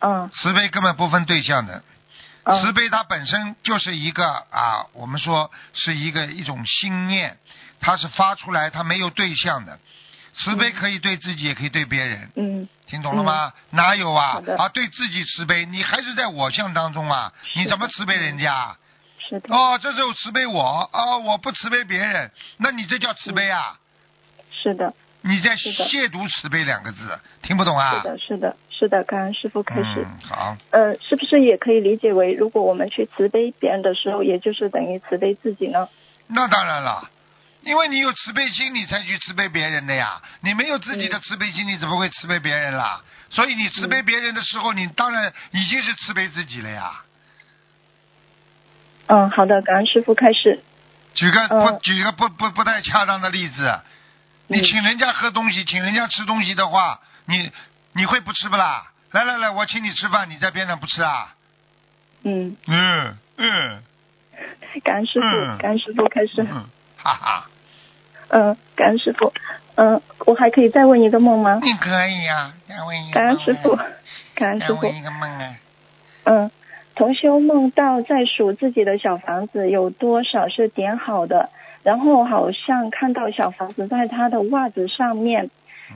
[0.00, 1.82] 嗯慈悲根本不分对象的。
[2.44, 7.36] 嗯慈悲它本身就是一个啊，我们说是一个一种心念，
[7.78, 9.78] 它是发出来，它没有对象的。
[10.38, 12.68] 慈悲可以对自己，也可以对别人，嗯。
[12.86, 13.52] 听懂了吗？
[13.70, 14.42] 哪有啊？
[14.56, 18.76] 啊，对自己慈悲，你还是在我相当中啊，你怎么慈悲人家？
[19.28, 19.54] 是的。
[19.54, 23.78] 哦，这时候慈悲我，哦，我不慈悲别人，那你这叫慈悲啊？
[24.50, 24.94] 是的。
[25.20, 28.00] 你在亵渎慈悲两个字，听不懂啊？
[28.00, 30.06] 是的是的是的，感恩师傅开始。
[30.06, 35.88] 嗯，好，呃，是不是也可以理解为，如果我们去慈悲别人的时候，也就是等于慈悲自己呢？
[36.28, 37.10] 那当然了，
[37.68, 40.22] 因为你有慈悲心，你才去慈悲别人的呀。
[40.40, 43.02] 你没有自己的慈悲心，你怎么会慈悲别人啦？
[43.28, 47.02] 所以你慈悲别人的时候，你当然已经是慈悲自己了呀。
[49.08, 50.58] 嗯，好的，感恩师傅开始。
[51.12, 53.78] 举个不呃举个不不不太恰当的例子，
[54.46, 57.52] 你嗯请人家喝东西，请人家吃东西的话，你
[57.92, 58.90] 你会不吃不啦？
[59.10, 61.34] 来来来，我请你吃饭，你在边上不吃啊？
[62.22, 63.82] 嗯，嗯嗯
[64.82, 66.32] 感恩师傅，嗯感恩师傅开始。
[66.38, 66.64] 嗯，
[66.96, 67.50] 哈哈，
[68.28, 69.32] 嗯，感恩师傅。
[69.76, 71.60] 嗯，我还可以再问一个梦吗？
[71.62, 73.78] 你可以呀、再问一个感恩师傅，
[74.34, 74.96] 感恩师傅再问。
[74.96, 75.56] 一个梦啊。
[76.24, 76.50] 嗯，
[76.94, 81.48] 同修梦到在数自己的小房子有多少是点好的，
[81.82, 85.44] 然后好像看到小房子在他的袜子上面。
[85.44, 85.50] 嗯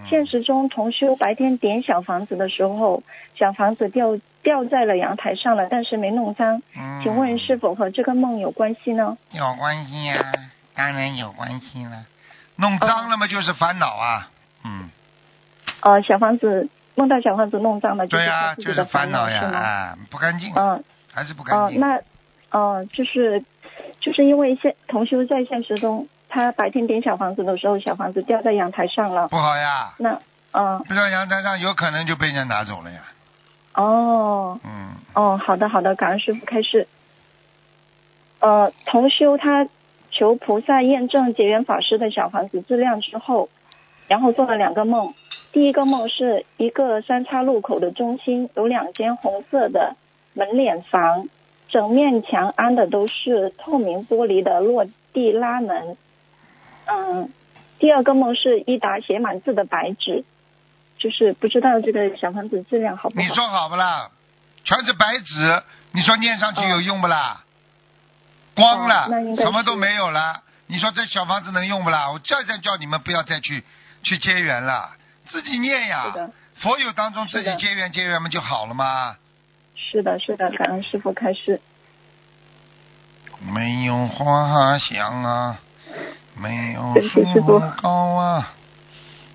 [0.09, 3.03] 现实中，同修白天点小房子的时候，
[3.35, 6.63] 小房子掉掉在了阳台上了，但是没弄脏。
[6.75, 9.19] 嗯请问是否和这个梦有关系呢？
[9.33, 10.33] 有关系呀、
[10.75, 12.07] 当然有关系了。
[12.63, 14.29] 弄脏了嘛，就是烦恼啊。
[14.65, 14.89] 嗯，
[15.81, 19.43] 呃，小房子梦到小房子弄脏了，就是对呀、就是烦恼呀？
[19.53, 20.83] 啊，不干净，嗯
[21.13, 21.81] 还是不哦、干净。
[21.81, 22.01] 那
[22.53, 23.43] 哦、就是
[24.01, 29.29] 就是因为现同修在现实中，他白天点小房子的时候，小房子掉在阳台上了。
[29.29, 30.21] 不好呀，那
[30.53, 33.01] 嗯掉在阳台上有可能就被人家拿走了呀。
[33.75, 36.87] 哦嗯，哦，好的好的，感恩师傅开示。
[38.41, 39.67] 呃，同修他
[40.13, 43.49] 求菩萨验证结缘法师的小房子质量之后，
[44.09, 45.15] 然后做了两个梦。
[45.53, 49.97] 第一个梦是一个三岔路口的中心有两间红色的
[50.35, 51.29] 门脸房，
[51.69, 55.97] 整面墙安的都是透明玻璃的落地拉门。
[56.87, 57.31] 嗯，
[57.79, 60.25] 第二个梦是一沓写满字的白纸，
[60.99, 63.23] 就是不知道这个小房子质量好不好。
[63.23, 64.11] 你说好不啦？
[64.65, 67.45] 全是白纸，你说念上去有用不啦？
[68.55, 70.43] 光了什么都没有了。
[70.67, 72.11] 你说这小房子能用不啦？
[72.11, 73.63] 我再再叫你们不要再去
[74.03, 74.91] 去结缘了，
[75.27, 76.31] 自己念呀。
[76.57, 79.17] 佛友当中自己结缘结缘嘛就好了嘛。
[79.75, 81.61] 是的，是的，感恩师傅开示。
[83.41, 85.59] 没有花香啊，
[86.37, 88.53] 没有树高啊。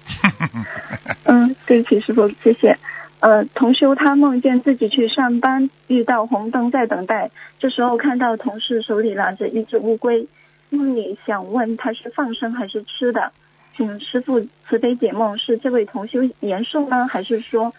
[1.26, 2.78] 嗯，对不起，师傅，谢谢。
[3.20, 10.28] 呃，同修他梦见自己去上班，遇到红灯在等待，这时候看到同事手里拿着一只乌龟，
[10.70, 13.32] 梦里想问他是放生还是吃的，
[13.76, 14.40] 请师傅
[14.70, 17.74] 慈悲解梦，是这位同修延寿呢，还是说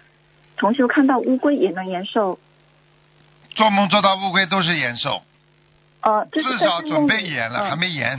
[0.56, 2.38] 同修看到乌龟也能延寿？
[3.54, 5.22] 做梦做到乌龟都是延寿，
[6.00, 8.18] 呃，至少准备延了，嗯还没延。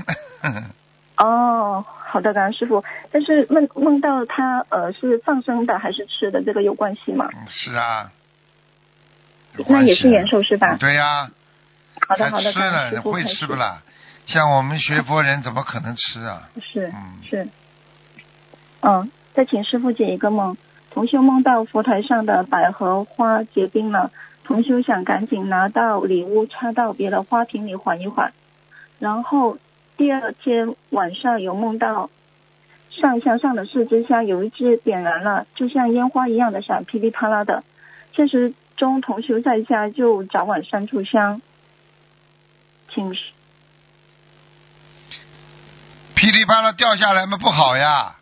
[1.20, 2.84] 哦，好的，感恩师傅。
[3.12, 7.30] 但是梦梦到他呃是放生的还是吃的，这个有关系吗？
[7.48, 8.12] 是啊。
[9.58, 10.78] 有那也是延寿是吧？
[10.80, 11.30] 对呀、
[12.08, 13.82] 好的，好的，吃了会吃不啦？
[14.28, 16.50] 像我们学佛人怎么可能吃啊？
[16.62, 17.48] 是嗯是，
[18.82, 20.56] 嗯，再请师傅解一个梦。
[20.92, 24.12] 同修梦到佛台上的百合花结冰了，
[24.44, 28.34] 同修想赶紧拿到礼物插到别的花瓶里缓一缓。
[29.00, 29.58] 然后
[30.00, 32.10] 第二天晚上有梦到
[32.90, 37.66] 上香上的四支香有一支点燃了，就像烟花一样的闪，噼里啪啦的。
[38.16, 41.42] 现实中同修在家就早晚三炷香，
[42.96, 43.20] 请师
[46.16, 48.16] 噼里啪啦掉下来嘛不好呀。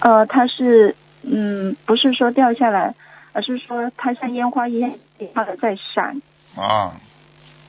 [0.00, 2.94] 呃，它是嗯，不是说掉下来，
[3.32, 4.92] 而是说它像烟花一样
[5.34, 6.20] 它的在闪。
[6.54, 7.00] 啊，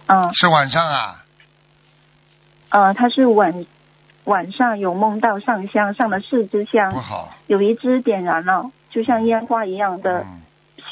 [0.08, 1.24] 嗯是晚上啊。
[2.70, 3.66] 呃，他是晚
[4.26, 7.34] 晚上有梦到上香，上了四支不香，好。
[7.48, 10.42] 有一支点燃了，就像烟花一样的嗯。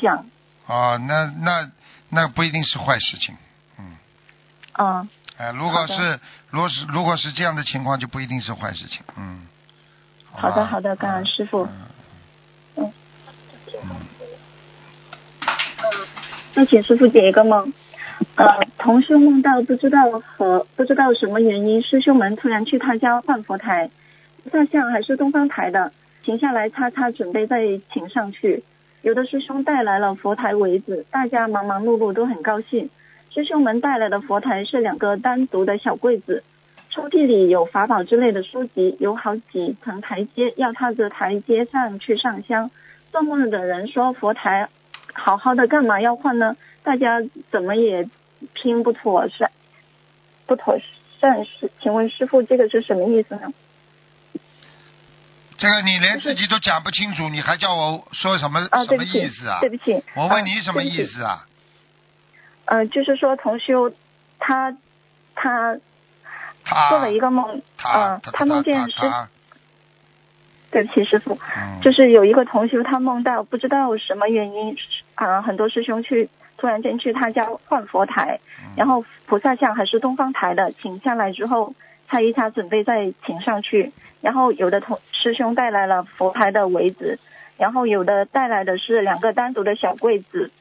[0.01, 0.25] 响。
[0.65, 1.71] 哦，那那
[2.09, 3.38] 那不一定是坏事情。
[3.80, 3.95] 嗯。
[4.80, 6.19] 嗯哎，如果是
[6.49, 9.01] 如果是如果是这样的情况，就不一定是坏事情。
[9.15, 9.47] 嗯。
[10.32, 11.82] 好的好的感恩师傅嗯
[12.75, 12.93] 嗯
[13.84, 13.89] 嗯
[16.53, 17.71] 那请师傅解一个梦。
[18.38, 18.45] 呃，
[18.77, 23.89] 同事梦到不知道和不知道什么原因，师兄们突然去他家换佛台，
[24.51, 28.63] 大象还是东方台的，停下来擦擦，准备再请上去。
[29.01, 32.88] 有的师兄带来了佛台围子，大家忙忙碌碌都很高兴。
[33.33, 36.43] 师兄们带来的佛台是两个单独的小柜子，
[36.91, 42.69] 抽屉里有法宝之类的书籍，有好几层台阶，要踏着台阶上去上香。
[43.11, 44.69] 做梦的人说佛台
[45.13, 46.55] 好好的干嘛要换呢？
[46.83, 47.21] 大家
[47.51, 48.07] 怎么也
[48.53, 49.51] 拼不妥善，
[50.45, 50.79] 不妥
[51.19, 51.71] 善是？
[51.81, 53.53] 请问师傅，这个是什么意思呢？
[55.57, 59.59] 这个你连自己都讲不清楚，你还叫我说什么、啊，什么对不起意思啊？
[59.59, 60.03] 对不起。
[60.15, 61.47] 我问啊你什么对不起意思啊？
[62.65, 63.91] 呃，就是说同修
[64.38, 64.77] 他
[65.33, 65.77] 他
[66.63, 69.01] 他做了一个梦，他呃，他他梦见师，
[70.69, 74.77] 对不起师傅，嗯就是有一个同修他梦到不知道什么原因
[75.15, 81.73] 啊、很多师兄去突然间去他家换佛台，嗯然后菩萨像还是东方台的，请下来之后
[82.07, 83.91] 擦一擦，准备再请上去。
[84.21, 87.19] 然后有的同师兄带来了佛台的围子，
[87.57, 90.51] 然后有的带来的是两个单独的小柜子，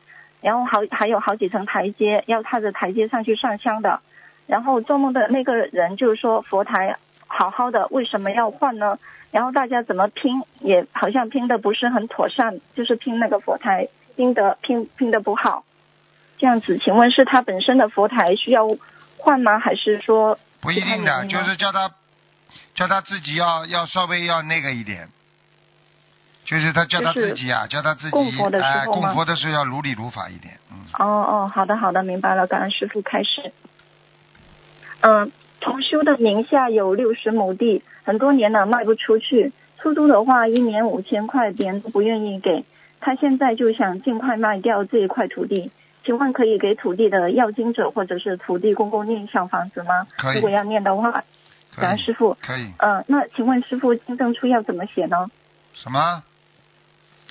[0.42, 4.00] 然后好还有好几层台阶，要踏着台阶上去上香的。
[4.46, 8.98] 然后做梦的那个人就是说佛台好好的，为什么要换呢？
[9.32, 15.64] 然后大家怎么拼也好像拼的不是很妥善，就是拼那个佛台拼的拼拼的不好。
[16.38, 18.66] 这样子，请问是他本身的佛台需要
[19.16, 19.58] 换吗？
[19.58, 21.90] 还是说不一定的，就是叫他
[22.74, 25.08] 叫他自己要要稍微要那个一点，
[26.44, 30.76] 就是他叫他自己啊，叫他自己供佛的时哎，候吗供佛的时候要如理如法一点，嗯。
[30.98, 33.52] 哦哦，好的好的，明白了，感恩师傅开始。
[35.00, 35.30] 嗯，
[35.60, 42.64] 同修的名下有六十亩地，很多年了卖不出去，出租的话一年五千块，别人都不愿意给。
[43.00, 45.70] 他现在就想尽快卖掉这一块土地，
[46.06, 50.06] 请问可以给土地的要经者或者是土地公公念小房子吗？
[50.16, 51.24] 可以如果要念的话，
[51.76, 52.36] 感恩师傅。
[52.40, 55.28] 可以呃，那请问师傅经证处要怎么写呢？
[55.74, 56.22] 什么？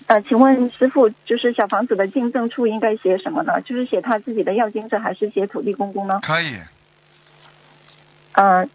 [0.07, 3.61] 呃，请问师傅，就是小房子的进证处应该写什么呢？
[3.61, 6.19] 就是写他自己的要经者，还是写土地公公呢？
[6.21, 6.59] 可以，
[8.33, 8.67] 呃，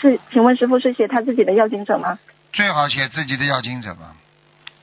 [0.00, 2.20] 是，请问师傅是写他自己的要经者吗？
[2.52, 4.14] 最好写自己的要经者吧。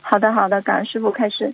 [0.02, 1.53] 好的，好的，感恩师傅开始。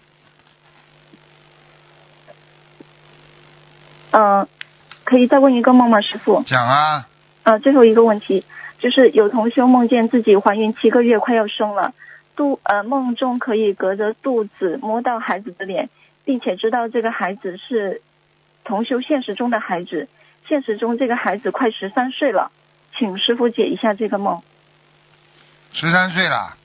[4.12, 4.48] 呃，
[5.04, 6.44] 可以再问一个梦吗，师傅？
[6.46, 7.08] 讲啊，
[7.44, 8.46] 呃，最后一个问题
[8.80, 11.94] 就是有同修梦见自己怀孕七个月，快要生了，
[12.36, 15.90] 肚呃梦中可以隔着肚子摸到孩子的脸，
[16.26, 18.02] 并且知道这个孩子是
[18.64, 20.08] 同修现实中的孩子，
[20.48, 22.52] 现实中这个孩子快十三岁了，
[22.98, 24.42] 请师傅解一下这个梦。
[25.74, 26.58] 十三岁了，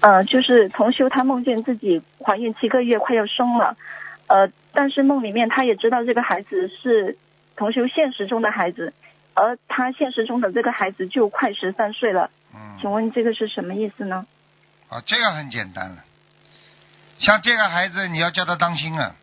[0.00, 3.76] 呃，就是同修他梦见自己怀孕七个月，快要生了，
[4.26, 7.16] 呃，但是梦里面他也知道这个孩子是
[7.56, 8.92] 同修现实中的孩子，
[9.34, 14.26] 而他现实中的这个孩子就快十三岁了，嗯，请问这个是什么意思呢？
[14.88, 16.04] 啊，这个很简单了，
[17.18, 19.16] 像这个孩子，你要叫他当心啊。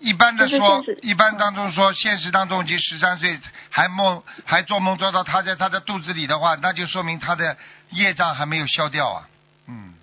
[0.00, 3.38] 一般的说，一般当中说，现实当中已经十三岁，
[3.70, 7.56] 还梦还做梦做到他在他的肚子里的话，那就说明他的
[7.90, 9.28] 业障还没有消掉啊。
[9.66, 9.94] 嗯，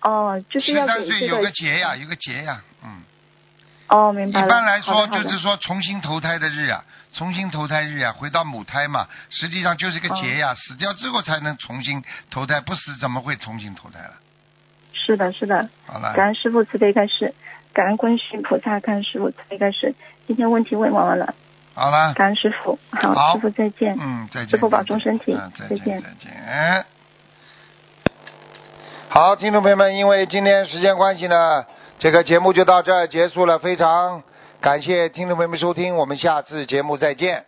[0.00, 2.62] 哦，就是十三岁有个劫呀，有个劫呀。
[2.82, 3.02] 嗯，
[3.88, 4.48] 哦，明白一。
[4.48, 6.82] 般来说就是说重新投胎的日啊，
[7.12, 14.12] 重新投胎日啊，回到母胎嘛，实际上就是个劫呀，死掉之后才能重新投胎，不死怎么会重新投胎了？
[14.92, 15.68] 是的，是的。
[15.86, 17.34] 好了，感恩师傅慈悲开示，
[17.74, 19.94] 感恩观世音菩萨，感恩师傅慈悲开示。
[20.26, 21.34] 今天问题问完了，
[21.74, 22.78] 好了，感恩师傅。
[22.90, 23.94] 好，好师傅再见。
[24.00, 24.50] 嗯，再见。
[24.50, 26.86] 师傅保重身体嗯，再见，再见再见。
[29.10, 31.64] 好，听众朋友们，因为今天时间关系呢，
[31.98, 33.58] 这个节目就到这儿结束了。
[33.58, 34.22] 非常
[34.60, 37.46] 感谢听众朋友们收听，我们下次节目再见。